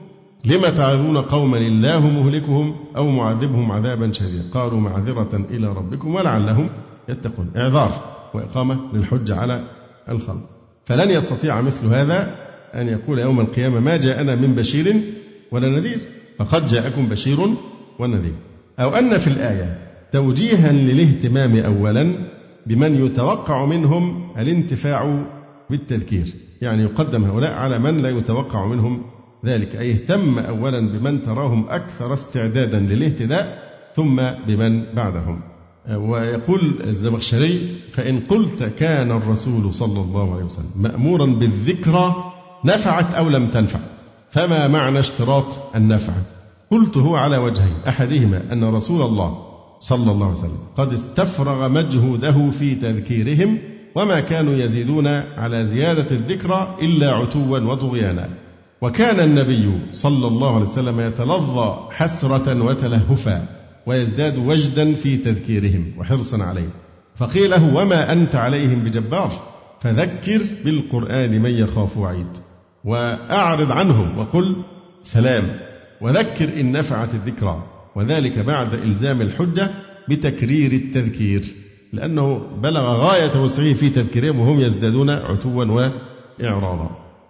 لم 0.45 0.62
تعظون 0.62 1.17
قوما 1.17 1.58
الله 1.58 1.99
مهلكهم 1.99 2.75
أو 2.95 3.10
معذبهم 3.10 3.71
عذابا 3.71 4.12
شديدا؟ 4.12 4.43
قالوا 4.54 4.80
معذرة 4.80 5.45
إلى 5.49 5.67
ربكم 5.67 6.15
ولعلهم 6.15 6.69
يتقون. 7.10 7.52
إعذار. 7.58 8.18
وإقامة 8.33 8.79
للحجة 8.93 9.35
على 9.35 9.63
الخلق 10.09 10.49
فلن 10.85 11.11
يستطيع 11.11 11.61
مثل 11.61 11.87
هذا 11.87 12.35
أن 12.75 12.87
يقول 12.87 13.19
يوم 13.19 13.39
القيامة 13.39 13.79
ما 13.79 13.97
جاءنا 13.97 14.35
من 14.35 14.55
بشير 14.55 14.95
ولا 15.51 15.69
نذير 15.69 15.99
فقد 16.39 16.67
جاءكم 16.67 17.05
بشير 17.05 17.37
ونذير. 17.99 18.35
أو 18.79 18.89
أن 18.89 19.17
في 19.17 19.27
الآية 19.27 19.77
توجيها 20.11 20.71
للاهتمام 20.71 21.57
أولا 21.57 22.13
بمن 22.65 23.05
يتوقع 23.05 23.65
منهم 23.65 24.31
الانتفاع 24.37 25.25
بالتذكير. 25.69 26.33
يعني 26.61 26.83
يقدم 26.83 27.23
هؤلاء 27.23 27.51
على 27.51 27.79
من 27.79 28.01
لا 28.01 28.09
يتوقع 28.09 28.65
منهم 28.65 29.01
ذلك 29.45 29.75
أي 29.75 29.91
اهتم 29.91 30.39
أولا 30.39 30.79
بمن 30.79 31.21
تراهم 31.21 31.69
أكثر 31.69 32.13
استعدادا 32.13 32.79
للاهتداء 32.79 33.69
ثم 33.95 34.21
بمن 34.47 34.83
بعدهم. 34.93 35.41
ويقول 35.89 36.79
الزمخشري 36.87 37.75
فإن 37.91 38.19
قلت 38.19 38.63
كان 38.63 39.11
الرسول 39.11 39.73
صلى 39.73 40.01
الله 40.01 40.33
عليه 40.33 40.43
وسلم 40.43 40.71
مأمورا 40.75 41.25
بالذكرى 41.25 42.33
نفعت 42.65 43.13
أو 43.13 43.29
لم 43.29 43.47
تنفع 43.47 43.79
فما 44.31 44.67
معنى 44.67 44.99
اشتراط 44.99 45.75
النفع؟ 45.75 46.13
قلت 46.71 46.97
هو 46.97 47.15
على 47.15 47.37
وجهين 47.37 47.75
أحدهما 47.87 48.43
أن 48.51 48.63
رسول 48.63 49.01
الله 49.01 49.45
صلى 49.79 50.11
الله 50.11 50.25
عليه 50.25 50.37
وسلم 50.37 50.59
قد 50.77 50.93
استفرغ 50.93 51.69
مجهوده 51.69 52.49
في 52.51 52.75
تذكيرهم 52.75 53.57
وما 53.95 54.19
كانوا 54.19 54.53
يزيدون 54.53 55.07
على 55.37 55.65
زيادة 55.65 56.15
الذكرى 56.15 56.77
إلا 56.81 57.11
عتوا 57.11 57.59
وطغيانا. 57.59 58.29
وكان 58.81 59.19
النبي 59.19 59.79
صلى 59.91 60.27
الله 60.27 60.55
عليه 60.55 60.65
وسلم 60.65 60.99
يتلظى 60.99 61.87
حسرة 61.91 62.63
وتلهفا. 62.63 63.58
ويزداد 63.85 64.37
وجدا 64.37 64.93
في 64.93 65.17
تذكيرهم 65.17 65.93
وحرصا 65.97 66.43
عليه 66.43 66.69
فقيل 67.15 67.49
له 67.49 67.75
وما 67.75 68.11
أنت 68.11 68.35
عليهم 68.35 68.79
بجبار؟ 68.83 69.31
فذكر 69.81 70.41
بالقرآن 70.65 71.41
من 71.41 71.49
يخاف 71.49 71.97
وعيد. 71.97 72.37
وأعرض 72.83 73.71
عنهم 73.71 74.17
وقل 74.17 74.55
سلام. 75.03 75.43
وذكر 76.01 76.59
إن 76.59 76.71
نفعت 76.71 77.13
الذكرى 77.13 77.63
وذلك 77.95 78.39
بعد 78.39 78.73
إلزام 78.73 79.21
الحجة 79.21 79.71
بتكرير 80.09 80.71
التذكير 80.71 81.45
لأنه 81.93 82.41
بلغ 82.63 82.81
غاية 82.81 83.41
وسعه 83.43 83.73
في 83.73 83.89
تذكيرهم 83.89 84.39
وهم 84.39 84.59
يزدادون 84.59 85.09
عتوا 85.09 85.65
وإعراضا. 85.65 86.89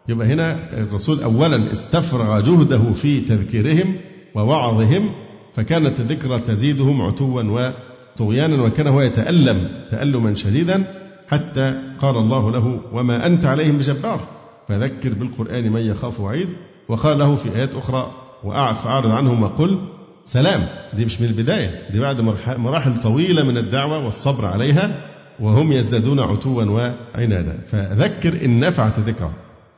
يبقى 0.09 0.27
هنا 0.27 0.73
الرسول 0.73 1.23
أولا 1.23 1.71
استفرغ 1.71 2.39
جهده 2.39 2.93
في 2.93 3.21
تذكيرهم 3.21 3.95
ووعظهم 4.35 5.09
فكانت 5.55 5.99
الذكرى 5.99 6.39
تزيدهم 6.39 7.01
عتوا 7.01 7.41
وطغيانا 7.41 8.63
وكان 8.63 8.87
هو 8.87 9.01
يتألم 9.01 9.67
تألما 9.91 10.35
شديدا 10.35 10.83
حتى 11.29 11.81
قال 12.01 12.17
الله 12.17 12.51
له 12.51 12.79
وما 12.93 13.25
أنت 13.25 13.45
عليهم 13.45 13.77
بجبار. 13.77 14.19
فذكر 14.67 15.13
بالقرآن 15.13 15.71
من 15.71 15.81
يخاف 15.81 16.19
وعيد 16.19 16.47
وقال 16.87 17.19
له 17.19 17.35
في 17.35 17.55
آيات 17.55 17.75
أخرى 17.75 18.11
وأعف 18.43 18.87
أعرض 18.87 19.11
عنهم 19.11 19.43
وقل 19.43 19.79
سلام. 20.25 20.67
دي 20.93 21.05
مش 21.05 21.21
من 21.21 21.27
البداية 21.27 21.81
دي 21.91 21.99
بعد 21.99 22.21
مراحل 22.57 23.01
طويلة 23.01 23.43
من 23.43 23.57
الدعوة 23.57 24.05
والصبر 24.05 24.45
عليها 24.45 25.05
وهم 25.39 25.71
يزدادون 25.71 26.19
عتوا 26.19 26.63
وعنادا. 26.63 27.59
فذكر 27.67 28.45
إن 28.45 28.59
نفعت 28.59 28.99
ذكرى 28.99 29.31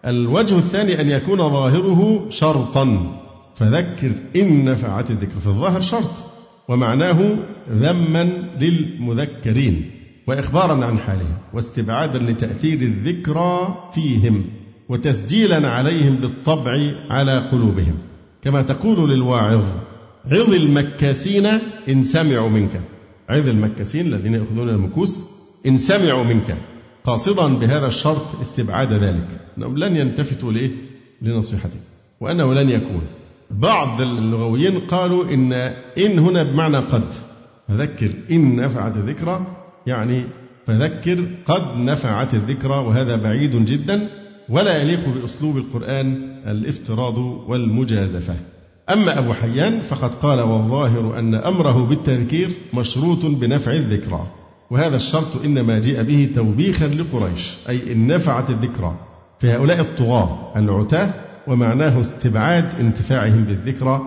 الوجه 0.06 0.58
الثاني 0.58 1.02
أن 1.02 1.10
يكون 1.10 1.38
ظاهره 1.38 2.26
شرطا. 2.30 3.18
فذكر 3.56 4.12
إن 4.36 4.66
نفعت 4.66 5.12
الذكر. 5.12 5.40
في 5.40 5.48
الظاهر 5.48 5.82
شرط 5.82 6.12
ومعناه 6.68 7.38
ذما 7.72 8.24
للمذكرين 8.60 9.92
وإخبارا 10.28 10.86
عن 10.86 10.98
حالهم 10.98 11.38
واستبعادا 11.54 12.20
لتأثير 12.20 12.82
الذكرى 12.82 13.78
فيهم 13.94 14.44
وتسجيلا 14.90 15.70
عليهم 15.70 16.16
بالطبع 16.16 16.92
على 17.10 17.38
قلوبهم. 17.38 17.98
كما 18.42 18.62
تقول 18.62 19.10
للواعظ 19.10 19.64
عظ 20.26 20.54
المكاسين 20.54 21.46
إن 21.90 22.04
سمعوا 22.04 22.50
منك. 22.50 22.82
عظ 23.30 23.50
المكاسين 23.50 24.08
الذين 24.08 24.34
يأخذون 24.34 24.70
المكوس 24.70 25.22
إن 25.66 25.78
سمعوا 25.78 26.24
منك. 26.24 26.58
قاصدا 27.04 27.48
بهذا 27.48 27.88
الشرط 27.88 28.40
استبعاد 28.42 28.94
ذلك. 28.94 29.28
أنهم 29.58 29.78
لن 29.78 29.96
يلتفتوا؟ 29.96 30.54
لنصيحتك. 31.22 31.82
وأنه 32.22 32.54
لن 32.54 32.70
يكون. 32.70 33.02
بعض 33.60 34.02
اللغويين 34.02 34.80
قالوا 34.80 35.24
إن 35.26 35.54
إن 35.98 36.20
هنا 36.20 36.44
بمعنى 36.44 36.78
قد. 36.78 37.04
فذكر 37.68 38.12
إن 38.32 38.56
نفعت 38.56 38.98
الذكرى 38.98 39.42
يعني 39.88 40.24
فذكر 40.68 41.26
قد 41.46 41.78
نفعت 41.78 42.34
الذكرى 42.34 42.78
وهذا 42.78 43.16
بعيد 43.16 43.66
جدا 43.66 44.08
ولا 44.50 44.82
يليق 44.82 45.10
بأسلوب 45.10 45.58
القرآن 45.58 46.38
الافتراض 46.48 47.18
والمجازفة. 47.18 48.36
أما 48.90 49.20
أبو 49.20 49.34
حيان 49.34 49.80
فقد 49.80 50.14
قال 50.16 50.42
والظاهر 50.42 51.20
أن 51.20 51.36
أمره 51.36 51.86
بالتذكير 51.86 52.50
مشروط 52.74 53.26
بنفع 53.26 53.72
الذكرى 53.72 54.28
وهذا 54.72 54.96
الشرط 54.96 55.44
إنما 55.46 55.80
جاء 55.80 56.04
به 56.04 56.30
توبيخا 56.36 56.88
لقريش 56.88 57.54
أي 57.70 57.94
إن 57.94 58.08
نفعت 58.08 58.50
الذكرى 58.50 58.96
في 59.40 59.52
هؤلاء 59.52 59.80
الطغاة 59.80 60.54
العتاة 60.56 61.14
ومعناه 61.48 62.00
استبعاد 62.00 62.66
انتفاعهم 62.80 63.44
بالذكرى 63.44 64.02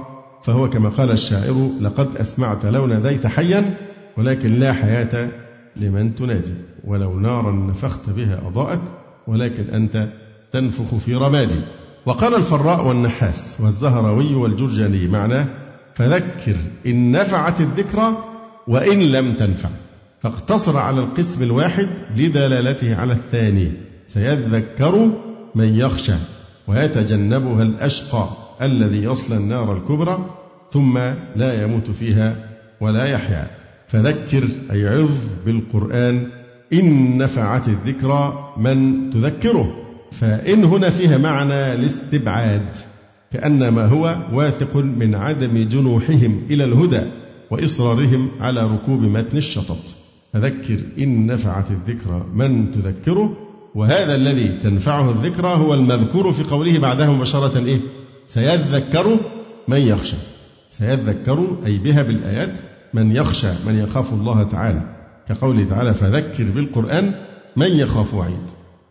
فهو 0.45 0.70
كما 0.70 0.89
قال 0.89 1.11
الشاعر 1.11 1.70
لقد 1.80 2.16
أسمعت 2.16 2.66
لو 2.66 2.87
ناديت 2.87 3.26
حيا 3.26 3.74
ولكن 4.16 4.55
لا 4.55 4.72
حياة 4.72 5.28
لمن 5.76 6.14
تنادي 6.14 6.55
ولو 6.85 7.20
نارا 7.20 7.53
نفخت 7.53 8.11
بها 8.11 8.41
أضاءت 8.47 8.80
ولكن 9.26 9.64
أنت 9.74 10.09
تنفخ 10.53 10.95
في 10.95 11.14
رمادي. 11.14 11.61
وقال 12.07 12.35
الفراء 12.35 12.87
والنحاس 12.87 13.57
والزهروي 13.61 14.35
والجرجاني 14.35 15.09
معناه 15.09 15.47
فذكر 15.95 16.57
إن 16.87 17.11
نفعت 17.11 17.61
الذكرى 17.61 18.16
وإن 18.68 19.01
لم 19.01 19.32
تنفع 19.32 19.68
فاقتصر 20.22 20.76
على 20.76 21.01
القسم 21.01 21.43
الواحد 21.43 21.89
لدلالته 22.16 22.97
على 22.97 23.12
الثاني 23.12 23.72
سيذكر 24.07 25.11
من 25.55 25.74
يخشى. 25.74 26.14
ويتجنبها 26.69 27.62
الأشقى 27.62 28.29
الذي 28.62 29.05
يصلى 29.05 29.37
النار 29.37 29.77
الكبرى 29.77 30.31
ثم 30.73 30.99
لا 31.37 31.62
يموت 31.62 31.91
فيها 31.91 32.37
ولا 32.81 33.05
يحيا. 33.05 33.51
فذكر 33.89 34.49
أي 34.73 34.89
عظ 34.89 35.11
بالقرآن 35.47 36.27
إن 36.73 37.19
نفعت 37.19 37.69
الذكرى 37.69 38.53
من 38.57 39.11
تذكره. 39.11 39.77
فإن 40.12 40.65
هنا 40.65 40.91
فيها 40.91 41.19
معنى 41.19 41.75
الاستبعاد 41.75 42.77
كأن 43.33 43.69
ما 43.69 43.87
هو 43.87 44.17
واثق 44.33 44.77
من 44.77 45.15
عدم 45.15 45.69
جنوحهم 45.69 46.43
إلى 46.51 46.65
الهدى 46.65 47.03
وإصرارهم 47.51 48.29
على 48.41 48.67
ركوب 48.67 49.01
متن 49.01 49.37
الشطط. 49.37 49.97
فذكر 50.33 50.79
إن 50.99 51.27
نفعت 51.27 51.71
الذكرى 51.71 52.27
من 52.35 52.73
تذكره. 52.73 53.37
وهذا 53.75 54.14
الذي 54.14 54.49
تنفعه 54.62 55.11
الذكرى 55.11 55.49
هو 55.49 55.75
المذكور 55.75 56.33
في 56.33 56.43
قوله 56.43 56.79
بعدها 56.79 57.11
مباشرة 57.11 57.59
إيه؟ 57.59 57.81
سيذكر 58.27 59.16
من 59.68 59.79
يخشى. 59.79 60.16
سيذكر 60.70 61.47
أي 61.66 61.79
بها 61.79 62.03
بالآيات 62.03 62.59
من 62.95 63.16
يخشى 63.16 63.49
من 63.66 63.79
يخاف 63.79 64.12
الله 64.12 64.43
تعالى. 64.43 64.81
كقوله 65.29 65.64
تعالى 65.64 65.95
فذكر 65.95 66.45
بالقرآن 66.45 67.12
من 67.57 67.66
يخاف 67.66 68.14
وعيد. 68.14 68.51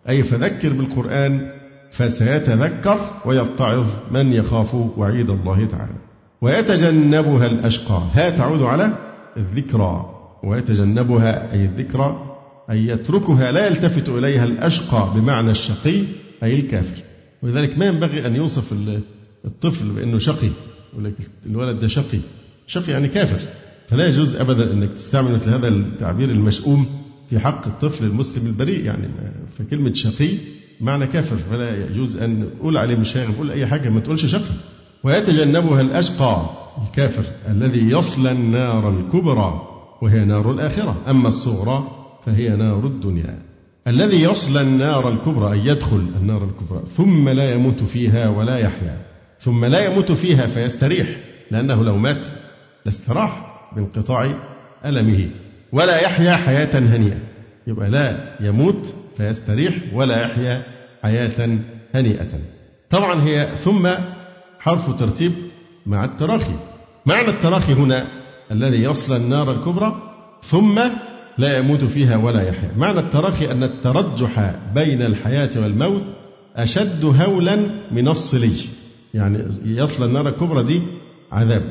أي 0.09 0.23
فذكر 0.23 0.73
بالقرآن 0.73 1.51
فسيتذكر 1.91 2.99
ويتعظ 3.25 3.87
من 4.11 4.33
يخاف 4.33 4.75
وعيد 4.97 5.29
الله 5.29 5.65
تعالى. 5.65 5.95
ويتجنبها 6.41 7.45
الأشقى. 7.45 8.01
ها 8.13 8.29
تعود 8.29 8.61
على 8.61 8.93
الذكرى. 9.37 10.09
ويتجنبها 10.43 11.53
أي 11.53 11.65
الذكرى 11.65 12.32
أي 12.71 12.87
يتركها 12.87 13.51
لا 13.51 13.67
يلتفت 13.67 14.09
إليها 14.09 14.45
الأشقى 14.45 15.09
بمعنى 15.15 15.51
الشقي 15.51 16.03
أي 16.43 16.59
الكافر. 16.59 17.03
ولذلك 17.43 17.77
ما 17.77 17.85
ينبغي 17.85 18.27
أن 18.27 18.35
يوصف 18.35 18.73
الطفل 19.45 19.85
بأنه 19.89 20.17
شقي 20.17 20.47
يقول 20.93 21.05
لك 21.05 21.13
الولد 21.45 21.79
ده 21.79 21.87
شقي. 21.87 22.19
شقي 22.67 22.91
يعني 22.91 23.07
كافر. 23.07 23.47
فلا 23.87 24.07
يجوز 24.07 24.35
أبدا 24.35 24.73
أنك 24.73 24.89
تستعمل 24.89 25.31
مثل 25.31 25.49
هذا 25.49 25.67
التعبير 25.67 26.29
المشؤوم 26.29 26.85
في 27.29 27.39
حق 27.39 27.67
الطفل 27.67 28.05
المسلم 28.05 28.47
البريء 28.47 28.85
يعني 28.85 29.09
فكلمة 29.57 29.93
شقي 29.93 30.29
معنى 30.81 31.07
كافر. 31.07 31.35
فلا 31.35 31.85
يجوز 31.85 32.17
أن 32.17 32.39
نقول 32.39 32.77
عليه 32.77 32.95
مش 32.95 33.17
هيقول 33.17 33.51
أي 33.51 33.67
حاجة 33.67 33.89
ما 33.89 33.99
تقولش 33.99 34.25
شقي. 34.25 34.53
ويتجنبها 35.03 35.81
الأشقى 35.81 36.45
الكافر 36.87 37.23
الذي 37.49 37.89
يصلى 37.89 38.31
النار 38.31 38.89
الكبرى 38.89 39.61
وهي 40.01 40.25
نار 40.25 40.51
الآخرة. 40.51 40.95
أما 41.09 41.27
الصغرى 41.27 42.02
فهي 42.25 42.49
نار 42.49 42.85
الدنيا. 42.85 43.39
الذي 43.87 44.23
يصلى 44.23 44.61
النار 44.61 45.09
الكبرى 45.09 45.53
أي 45.53 45.65
يدخل 45.65 45.95
النار 46.21 46.43
الكبرى 46.43 46.83
ثم 46.87 47.29
لا 47.29 47.53
يموت 47.53 47.83
فيها 47.83 48.29
ولا 48.29 48.57
يحيا. 48.57 48.97
ثم 49.39 49.65
لا 49.65 49.85
يموت 49.85 50.11
فيها 50.11 50.47
فيستريح 50.47 51.07
لأنه 51.51 51.83
لو 51.83 51.97
مات 51.97 52.27
لاستراح 52.85 53.59
بانقطاع 53.75 54.29
ألمه. 54.85 55.29
ولا 55.71 56.01
يحيا 56.01 56.35
حياة 56.35 56.79
هنيئة. 56.79 57.19
يبقى 57.67 57.89
لا 57.89 58.35
يموت 58.39 58.95
فيستريح 59.17 59.73
ولا 59.93 60.21
يحيا 60.21 60.63
حياة 61.03 61.59
هنيئة. 61.95 62.39
طبعا 62.89 63.23
هي 63.23 63.47
ثم 63.63 63.89
حرف 64.59 64.99
ترتيب 64.99 65.31
مع 65.85 66.05
التراخي. 66.05 66.55
معنى 67.05 67.27
التراخي 67.27 67.73
هنا 67.73 68.07
الذي 68.51 68.83
يصل 68.83 69.15
النار 69.15 69.51
الكبرى 69.51 70.01
ثم 70.43 70.79
لا 71.37 71.57
يموت 71.57 71.83
فيها 71.83 72.17
ولا 72.17 72.47
يحيا. 72.47 72.71
معنى 72.77 72.99
التراخي 72.99 73.51
أن 73.51 73.63
الترجح 73.63 74.55
بين 74.75 75.01
الحياة 75.01 75.49
والموت 75.55 76.03
أشد 76.55 77.05
هولا 77.05 77.57
من 77.91 78.07
الصلي. 78.07 78.55
يعني 79.13 79.39
يصل 79.65 80.05
النار 80.05 80.27
الكبرى 80.27 80.63
دي 80.63 80.81
عذاب. 81.31 81.63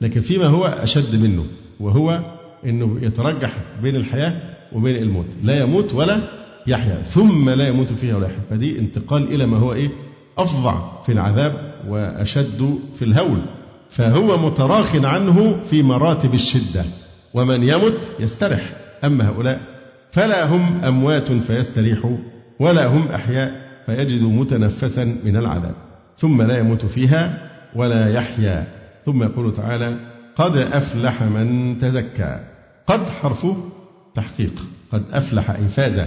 لكن 0.00 0.20
فيما 0.20 0.46
هو 0.46 0.64
أشد 0.66 1.22
منه 1.22 1.44
وهو 1.80 2.20
أنه 2.64 2.98
يترجح 3.02 3.52
بين 3.82 3.96
الحياة 3.96 4.32
وبين 4.72 4.96
الموت. 4.96 5.26
لا 5.42 5.60
يموت 5.60 5.94
ولا 5.94 6.18
يحيا. 6.66 6.94
ثم 6.94 7.50
لا 7.50 7.68
يموت 7.68 7.92
فيها 7.92 8.16
ولا 8.16 8.26
يحيا. 8.26 8.40
فدي 8.50 8.78
انتقال 8.78 9.34
إلى 9.34 9.46
ما 9.46 9.58
هو 9.58 9.72
إيه؟ 9.72 9.88
أفظع 10.38 11.02
في 11.06 11.12
العذاب 11.12 11.74
وأشد 11.88 12.78
في 12.94 13.04
الهول. 13.04 13.38
فهو 13.90 14.46
متراخ 14.46 14.96
عنه 14.96 15.56
في 15.70 15.82
مراتب 15.82 16.34
الشدة. 16.34 16.84
ومن 17.34 17.62
يمت 17.62 18.10
يسترح. 18.20 18.83
أما 19.04 19.28
هؤلاء؟ 19.28 19.60
فلا 20.12 20.44
هم 20.44 20.84
أموات 20.84 21.32
فيستريحوا 21.32 22.16
ولا 22.60 22.86
هم 22.86 23.08
أحياء 23.08 23.64
فيجدوا 23.86 24.30
متنفسا 24.30 25.04
من 25.24 25.36
العذاب 25.36 25.74
ثم 26.16 26.42
لا 26.42 26.58
يموت 26.58 26.86
فيها 26.86 27.50
ولا 27.74 28.08
يحيا. 28.08 28.66
ثم 29.06 29.22
يقول 29.22 29.52
تعالى 29.52 29.96
قد 30.36 30.56
أفلح 30.56 31.22
من 31.22 31.78
تزكى. 31.78 32.40
قد 32.86 33.08
حرف 33.08 33.46
تحقيق. 34.14 34.66
قد 34.92 35.02
أفلح 35.12 35.50
أي 35.50 35.68
فاز 35.68 36.02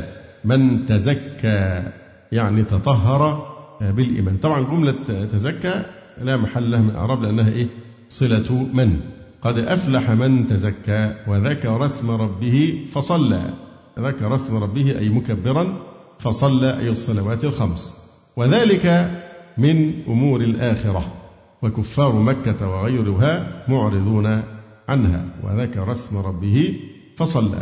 من 0.46 0.86
تزكى 0.86 1.84
يعني 2.32 2.64
تطهر 2.64 3.54
بالإيمان. 3.82 4.38
طبعا 4.38 4.62
جملة 4.62 5.26
تزكى 5.32 5.86
لا 6.22 6.38
محل 6.38 6.72
لها 6.72 6.80
من 6.80 6.90
الإعراب 6.90 7.24
لأنها 7.24 7.50
إيه؟ 7.50 7.68
صلة 8.10 8.68
من. 8.74 9.00
قد 9.42 9.58
أفلح 9.58 10.12
من 10.12 10.48
تزكى 10.48 11.16
وذكر 11.28 11.86
اسم 11.86 12.12
ربه 12.12 12.86
فصلى. 12.92 13.54
ذكر 14.00 14.36
اسم 14.36 14.58
ربه 14.58 15.00
أي 15.00 15.10
مكبرا 15.10 15.78
فصلى 16.20 16.80
أي 16.80 16.90
الصلوات 16.90 17.46
الخمس. 17.46 17.96
وذلك 18.38 19.12
من 19.58 19.94
أمور 20.08 20.42
الآخرة. 20.42 21.14
وكفار 21.62 22.16
مكة 22.16 22.70
وغيرها 22.70 23.64
معرضون 23.68 24.42
عنها. 24.90 25.26
وذكر 25.44 25.92
اسم 25.92 26.18
ربه 26.18 26.80
فصلى. 27.18 27.62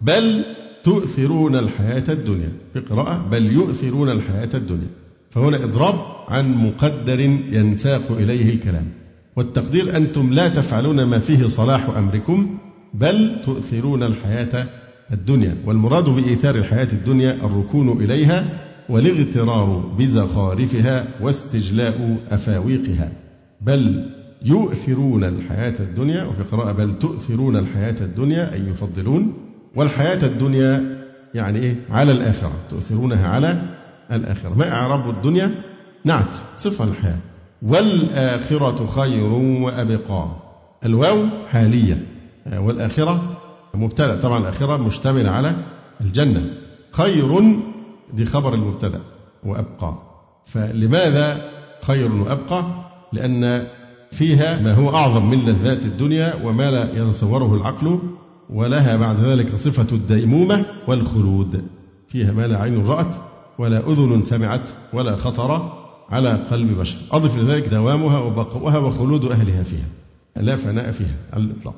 بل 0.00 0.44
تؤثرون 0.84 1.56
الحياة 1.56 2.04
الدنيا. 2.08 2.52
قراءة 2.90 3.28
بل 3.30 3.52
يؤثرون 3.52 4.08
الحياة 4.08 4.50
الدنيا. 4.54 4.90
فهنا 5.30 5.64
إضراب 5.64 5.94
عن 6.28 6.54
مقدر 6.54 7.20
ينساق 7.20 8.02
إليه 8.10 8.50
الكلام. 8.50 9.01
والتقدير 9.36 9.96
أنتم 9.96 10.32
لا 10.32 10.48
تفعلون 10.48 11.04
ما 11.04 11.18
فيه 11.18 11.46
صلاح 11.46 11.88
أمركم 11.96 12.58
بل 12.94 13.40
تؤثرون 13.44 14.02
الحياة 14.02 14.66
الدنيا. 15.12 15.56
والمراد 15.66 16.04
بإيثار 16.04 16.54
الحياة 16.54 16.88
الدنيا 16.92 17.32
الركون 17.32 18.04
إليها 18.04 18.60
والاغترار 18.88 19.94
بزخارفها 19.98 21.08
واستجلاء 21.20 22.16
أفاويقها. 22.30 23.12
بل 23.60 24.10
يؤثرون 24.42 25.24
الحياة 25.24 25.74
الدنيا 25.80 26.24
وفي 26.24 26.42
قراءة 26.42 26.72
بل 26.72 26.98
تؤثرون 26.98 27.56
الحياة 27.56 27.96
الدنيا 28.00 28.52
أي 28.52 28.60
يفضلون. 28.60 29.32
والحياة 29.76 30.26
الدنيا 30.26 31.02
يعني 31.34 31.58
إيه؟ 31.58 31.76
على 31.90 32.12
الآخرة 32.12 32.52
تؤثرونها 32.70 33.28
على 33.28 33.62
الآخرة. 34.12 34.54
ما 34.58 34.72
إعراب 34.72 35.10
الدنيا؟ 35.10 35.50
نعت 36.04 36.34
صفة 36.56 36.84
الحياة. 36.84 37.18
والآخرة 37.62 38.86
خير 38.86 39.32
وأبقى. 39.32 40.26
الواو 40.84 41.24
حالية 41.50 42.06
والآخرة 42.56 43.22
مبتدأ. 43.74 44.20
طبعا 44.20 44.38
الآخرة 44.38 44.76
مشتملة 44.76 45.30
على 45.30 45.56
الجنة. 46.00 46.54
خير 46.92 47.56
دي 48.14 48.24
خبر 48.24 48.54
المبتدأ 48.54 49.00
وأبقى. 49.44 49.94
فلماذا 50.44 51.50
خير 51.82 52.14
وأبقى؟ 52.14 52.64
لأن 53.12 53.66
فيها 54.12 54.60
ما 54.60 54.74
هو 54.74 54.94
أعظم 54.94 55.30
من 55.30 55.38
لذات 55.38 55.82
الدنيا 55.82 56.34
وما 56.44 56.70
لا 56.70 57.02
يتصوره 57.02 57.54
العقل 57.54 57.98
ولها 58.50 58.96
بعد 58.96 59.20
ذلك 59.20 59.56
صفة 59.56 59.96
الديمومة 59.96 60.64
والخلود. 60.88 61.64
فيها 62.08 62.32
ما 62.32 62.46
لا 62.46 62.58
عين 62.58 62.86
رأت 62.86 63.14
ولا 63.58 63.78
أذن 63.78 64.20
سمعت 64.20 64.70
ولا 64.92 65.16
خطر 65.16 65.81
على 66.12 66.38
قلب 66.50 66.78
بشر. 66.78 66.96
أضف 67.12 67.38
لذلك 67.38 67.68
دوامها 67.68 68.18
وبقاؤها 68.18 68.78
وخلود 68.78 69.24
أهلها 69.24 69.62
فيها. 69.62 69.86
لا 70.36 70.56
فناء 70.56 70.90
فيها 70.90 71.16
على 71.32 71.44
الإطلاق. 71.44 71.74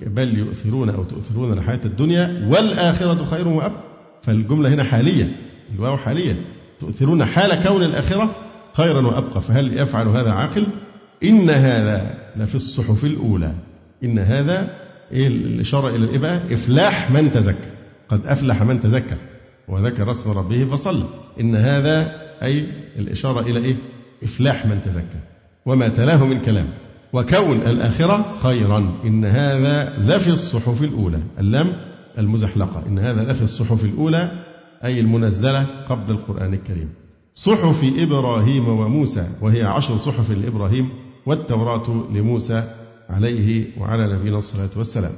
بل 0.00 0.38
يؤثرون 0.38 0.88
أو 0.88 1.04
تؤثرون 1.04 1.52
الحياة 1.52 1.80
الدنيا 1.84 2.48
والآخرة 2.50 3.24
خير 3.24 3.48
وأبقى. 3.48 3.82
فالجملة 4.22 4.68
هنا 4.68 4.84
حالية. 4.84 5.36
الواو 5.74 5.96
حالية. 5.96 6.36
تؤثرون 6.80 7.24
حال 7.24 7.62
كون 7.62 7.82
الآخرة 7.82 8.34
خيرا 8.72 9.06
وأبقى. 9.06 9.40
فهل 9.40 9.78
يفعل 9.78 10.08
هذا 10.08 10.30
عاقل؟ 10.30 10.66
إن 11.24 11.50
هذا 11.50 12.14
لفي 12.36 12.54
الصحف 12.54 13.04
الأولى. 13.04 13.52
إن 14.04 14.18
هذا 14.18 14.74
إيه 15.12 15.26
الإشارة 15.26 15.88
إلى 15.88 16.04
الإيه 16.04 16.18
بقى؟ 16.18 16.36
إفلاح 16.54 17.10
من 17.10 17.32
تزكى. 17.32 17.70
قد 18.08 18.26
أفلح 18.26 18.62
من 18.62 18.80
تزكى. 18.80 19.16
وذكر 19.68 20.10
اسم 20.10 20.30
ربه 20.30 20.64
فصلى. 20.64 21.04
إن 21.40 21.56
هذا 21.56 22.21
أي 22.42 22.66
الإشارة 22.98 23.40
إلى 23.40 23.60
إيه؟ 23.64 23.76
إفلاح 24.22 24.66
من 24.66 24.82
تزكى. 24.82 25.20
وما 25.66 25.88
تلاه 25.88 26.24
من 26.24 26.40
كلام. 26.40 26.68
وكون 27.12 27.56
الآخرة 27.56 28.34
خيرا. 28.42 28.94
إن 29.04 29.24
هذا 29.24 29.98
لفي 29.98 30.30
الصحف 30.30 30.82
الأولى. 30.82 31.18
اللام 31.38 31.72
المزحلقة. 32.18 32.82
إن 32.88 32.98
هذا 32.98 33.32
لفي 33.32 33.42
الصحف 33.42 33.84
الأولى 33.84 34.30
أي 34.84 35.00
المنزلة 35.00 35.66
قبل 35.88 36.10
القرآن 36.10 36.54
الكريم. 36.54 36.88
صحف 37.34 37.84
إبراهيم 37.98 38.68
وموسى 38.68 39.26
وهي 39.40 39.62
عشر 39.62 39.98
صحف 39.98 40.30
لإبراهيم 40.30 40.88
والتوراة 41.26 42.04
لموسى 42.12 42.64
عليه 43.10 43.66
وعلى 43.78 44.14
نبينا 44.14 44.38
الصلاة 44.38 44.70
والسلام. 44.76 45.12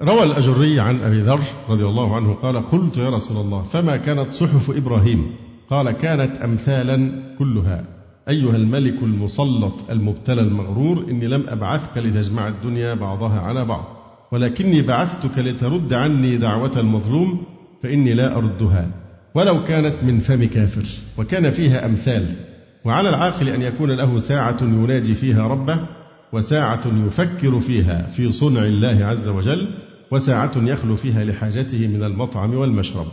روى 0.00 0.22
الأجري 0.22 0.80
عن 0.80 1.00
أبي 1.00 1.20
ذر 1.20 1.40
رضي 1.68 1.84
الله 1.84 2.16
عنه 2.16 2.34
قال 2.34 2.70
قلت 2.70 2.96
يا 2.98 3.10
رسول 3.10 3.36
الله 3.36 3.62
فما 3.62 3.96
كانت 3.96 4.32
صحف 4.32 4.70
إبراهيم 4.70 5.45
قال 5.70 5.90
كانت 5.90 6.36
أمثالا 6.36 7.10
كلها. 7.38 7.84
أيها 8.28 8.56
الملك 8.56 9.02
المسلط 9.02 9.90
المبتلى 9.90 10.40
المغرور 10.40 11.06
إني 11.10 11.26
لم 11.26 11.44
أبعثك 11.48 11.98
لتجمع 11.98 12.48
الدنيا 12.48 12.94
بعضها 12.94 13.40
على 13.40 13.64
بعض 13.64 13.84
ولكني 14.32 14.82
بعثتك 14.82 15.38
لترد 15.38 15.92
عني 15.92 16.36
دعوة 16.36 16.72
المظلوم 16.76 17.44
فإني 17.82 18.14
لا 18.14 18.36
أردها. 18.36 18.90
ولو 19.34 19.64
كانت 19.64 19.94
من 20.02 20.20
فم 20.20 20.44
كافر 20.44 20.84
وكان 21.18 21.50
فيها 21.50 21.86
أمثال. 21.86 22.34
وعلى 22.84 23.08
العاقل 23.08 23.48
أن 23.48 23.62
يكون 23.62 23.90
له 23.90 24.18
ساعة 24.18 24.56
يناجي 24.62 25.14
فيها 25.14 25.48
ربه 25.48 25.78
وساعة 26.32 26.82
يفكر 27.06 27.60
فيها 27.60 28.10
في 28.12 28.32
صنع 28.32 28.64
الله 28.64 29.04
عز 29.04 29.28
وجل 29.28 29.68
وساعة 30.10 30.52
يخلو 30.56 30.96
فيها 30.96 31.24
لحاجته 31.24 31.86
من 31.86 32.02
المطعم 32.02 32.54
والمشرب. 32.54 33.06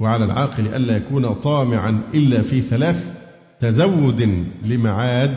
وعلى 0.00 0.24
العاقل 0.24 0.66
ألا 0.66 0.96
يكون 0.96 1.34
طامعا 1.34 2.00
إلا 2.14 2.42
في 2.42 2.60
ثلاث 2.60 3.10
تزود 3.60 4.44
لمعاد 4.64 5.36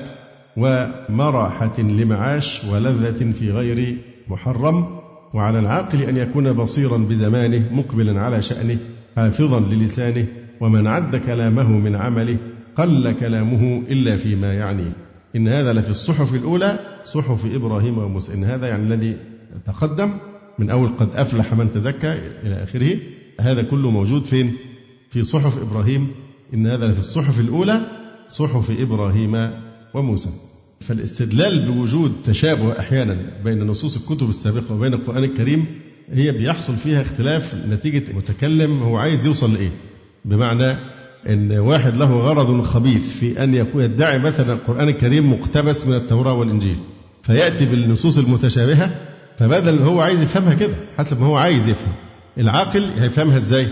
ومراحة 0.58 1.82
لمعاش 1.82 2.62
ولذة 2.72 3.32
في 3.32 3.52
غير 3.52 3.98
محرم. 4.28 5.02
وعلى 5.34 5.60
العاقل 5.60 6.02
أن 6.02 6.18
يكون 6.18 6.54
بصيرا 6.54 6.98
بزمانه 6.98 7.64
مقبلا 7.72 8.22
على 8.22 8.42
شأنه 8.42 8.78
حافظا 9.16 9.60
للسانه 9.60 10.26
ومن 10.60 10.88
عد 10.88 11.16
كلامه 11.16 11.70
من 11.70 11.96
عمله 11.96 12.38
قل 12.76 13.12
كلامه 13.12 13.84
إلا 13.90 14.18
فيما 14.18 14.54
يعنيه 14.54 14.94
إن 15.36 15.48
هذا 15.48 15.74
لفي 15.74 15.90
الصحف 15.90 16.36
الأولى 16.36 16.80
صحف 17.04 17.46
إبراهيم 17.56 17.98
وموسى. 17.98 18.34
إن 18.34 18.44
هذا 18.44 18.68
يعني 18.68 18.84
الذي 18.84 19.18
تقدم 19.66 20.14
من 20.60 20.70
أول 20.70 20.90
قد 20.90 21.10
أفلح 21.16 21.54
من 21.54 21.72
تزكى 21.72 22.16
إلى 22.44 22.64
آخره. 22.64 22.98
هذا 23.42 23.62
كله 23.62 23.90
موجود 23.90 24.26
فين؟ 24.26 24.54
في 25.10 25.24
صحف 25.24 25.62
إبراهيم. 25.62 26.08
إن 26.54 26.68
هذا 26.68 26.88
لفي 26.88 27.00
الصحف 27.00 27.40
الأولى 27.40 27.82
صحف 28.30 28.72
إبراهيم 28.80 29.52
وموسى. 29.94 30.30
فالاستدلال 30.82 31.66
بوجود 31.66 32.14
تشابه 32.24 32.80
أحيانا 32.80 33.18
بين 33.44 33.68
نصوص 33.68 33.98
الكتب 33.98 34.30
السابقة 34.30 34.76
وبين 34.76 34.94
القرآن 34.94 35.24
الكريم 35.24 35.66
هي 36.12 36.32
بيحصل 36.32 36.76
فيها 36.76 37.02
اختلاف 37.02 37.56
نتيجة 37.70 38.14
متكلم 38.14 38.84
هو 38.84 38.98
عايز 38.98 39.26
يوصل 39.26 39.54
لإيه. 39.54 39.72
بمعنى 40.26 40.76
إن 41.30 41.52
واحد 41.52 41.98
له 41.98 42.20
غرض 42.20 42.62
خبيث 42.62 43.18
في 43.18 43.44
أن 43.44 43.56
يكون 43.56 43.84
يدعي 43.84 44.20
مثلا 44.20 44.54
القرآن 44.54 44.88
الكريم 44.88 45.34
مقتبس 45.34 45.88
من 45.88 45.96
التوراة 45.96 46.34
والإنجيل 46.34 46.78
فيأتي 47.24 47.66
بالنصوص 47.66 48.18
المتشابهة 48.18 48.96
فبدل 49.38 49.80
هو 49.80 50.02
عايز 50.02 50.22
يفهمها 50.22 50.54
كده 50.54 50.76
حسب 50.98 51.22
ما 51.22 51.28
هو 51.28 51.38
عايز 51.38 51.68
يفهم. 51.68 51.94
العاقل 52.38 52.90
هيفهمها 52.98 53.38
إزاي؟ 53.38 53.68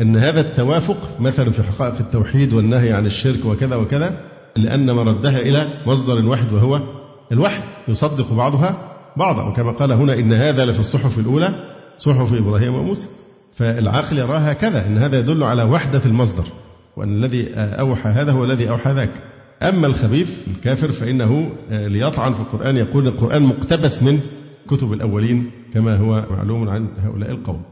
إن 0.00 0.16
هذا 0.16 0.40
التوافق 0.40 1.20
مثلا 1.20 1.50
في 1.50 1.62
حقائق 1.62 1.94
التوحيد 2.00 2.52
والنهي 2.52 2.92
عن 2.92 3.06
الشرك 3.06 3.44
وكذا 3.44 3.76
وكذا 3.76 4.20
لأن 4.56 4.90
مردها 4.90 5.38
إلى 5.38 5.68
مصدر 5.86 6.26
واحد 6.26 6.52
وهو 6.52 6.80
الوحي 7.32 7.60
يصدق 7.88 8.32
بعضها 8.32 8.92
بعضا. 9.16 9.42
وكما 9.42 9.72
قال 9.72 9.92
هنا 9.92 10.14
إن 10.14 10.32
هذا 10.32 10.64
لفي 10.64 10.80
الصحف 10.80 11.18
الأولى 11.18 11.54
صحف 11.98 12.34
إبراهيم 12.34 12.74
وموسى. 12.74 13.06
فالعاقل 13.54 14.18
يراها 14.18 14.52
كذا 14.52 14.86
إن 14.86 14.98
هذا 14.98 15.18
يدل 15.18 15.42
على 15.42 15.62
وحدة 15.62 16.00
المصدر 16.06 16.44
وأن 16.96 17.24
الذي 17.24 17.54
أوحى 17.54 18.08
هذا 18.10 18.32
هو 18.32 18.44
الذي 18.44 18.70
أوحى 18.70 18.92
ذاك. 18.92 19.10
أما 19.62 19.86
الخبيث 19.86 20.30
الكافر 20.56 20.88
فإنه 20.88 21.50
ليطعن 21.70 22.32
في 22.32 22.40
القرآن 22.40 22.76
يقول 22.76 23.08
القرآن 23.08 23.42
مقتبس 23.42 24.02
من 24.02 24.20
كتب 24.70 24.92
الأولين 24.92 25.50
كما 25.74 25.96
هو 25.96 26.24
معلوم 26.30 26.68
عن 26.68 26.88
هؤلاء 27.04 27.30
القوم. 27.30 27.62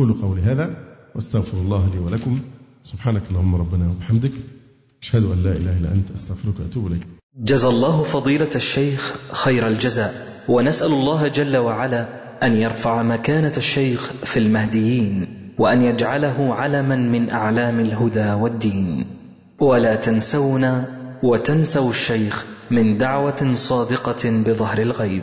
أقول 0.00 0.22
قولي 0.22 0.42
هذا 0.42 0.70
واستغفر 1.14 1.58
الله 1.58 1.90
لي 1.94 1.98
ولكم. 1.98 2.40
سبحانك 2.84 3.22
اللهم 3.30 3.54
ربنا 3.54 3.90
وبحمدك. 3.90 4.32
أشهد 5.02 5.24
أن 5.24 5.42
لا 5.42 5.52
إله 5.52 5.76
إلا 5.78 5.92
أنت. 5.94 6.10
أستغفرك 6.16 6.60
وأتوب 6.60 6.86
إليك. 6.86 7.06
جزى 7.36 7.68
الله 7.68 8.02
فضيلة 8.02 8.50
الشيخ 8.54 9.14
خير 9.32 9.66
الجزاء. 9.66 10.14
ونسأل 10.48 10.92
الله 10.92 11.28
جل 11.28 11.56
وعلا 11.56 12.08
أن 12.42 12.56
يرفع 12.56 13.02
مكانة 13.02 13.52
الشيخ 13.56 14.10
في 14.24 14.38
المهديين 14.38 15.26
وأن 15.58 15.82
يجعله 15.82 16.54
علما 16.54 16.96
من 16.96 17.30
أعلام 17.30 17.80
الهدى 17.80 18.32
والدين. 18.32 19.06
ولا 19.60 19.96
تنسونا 19.96 20.84
وتنسوا 21.22 21.90
الشيخ 21.90 22.46
من 22.70 22.98
دعوة 22.98 23.52
صادقة 23.52 24.30
بظهر 24.46 24.82
الغيب. 24.82 25.22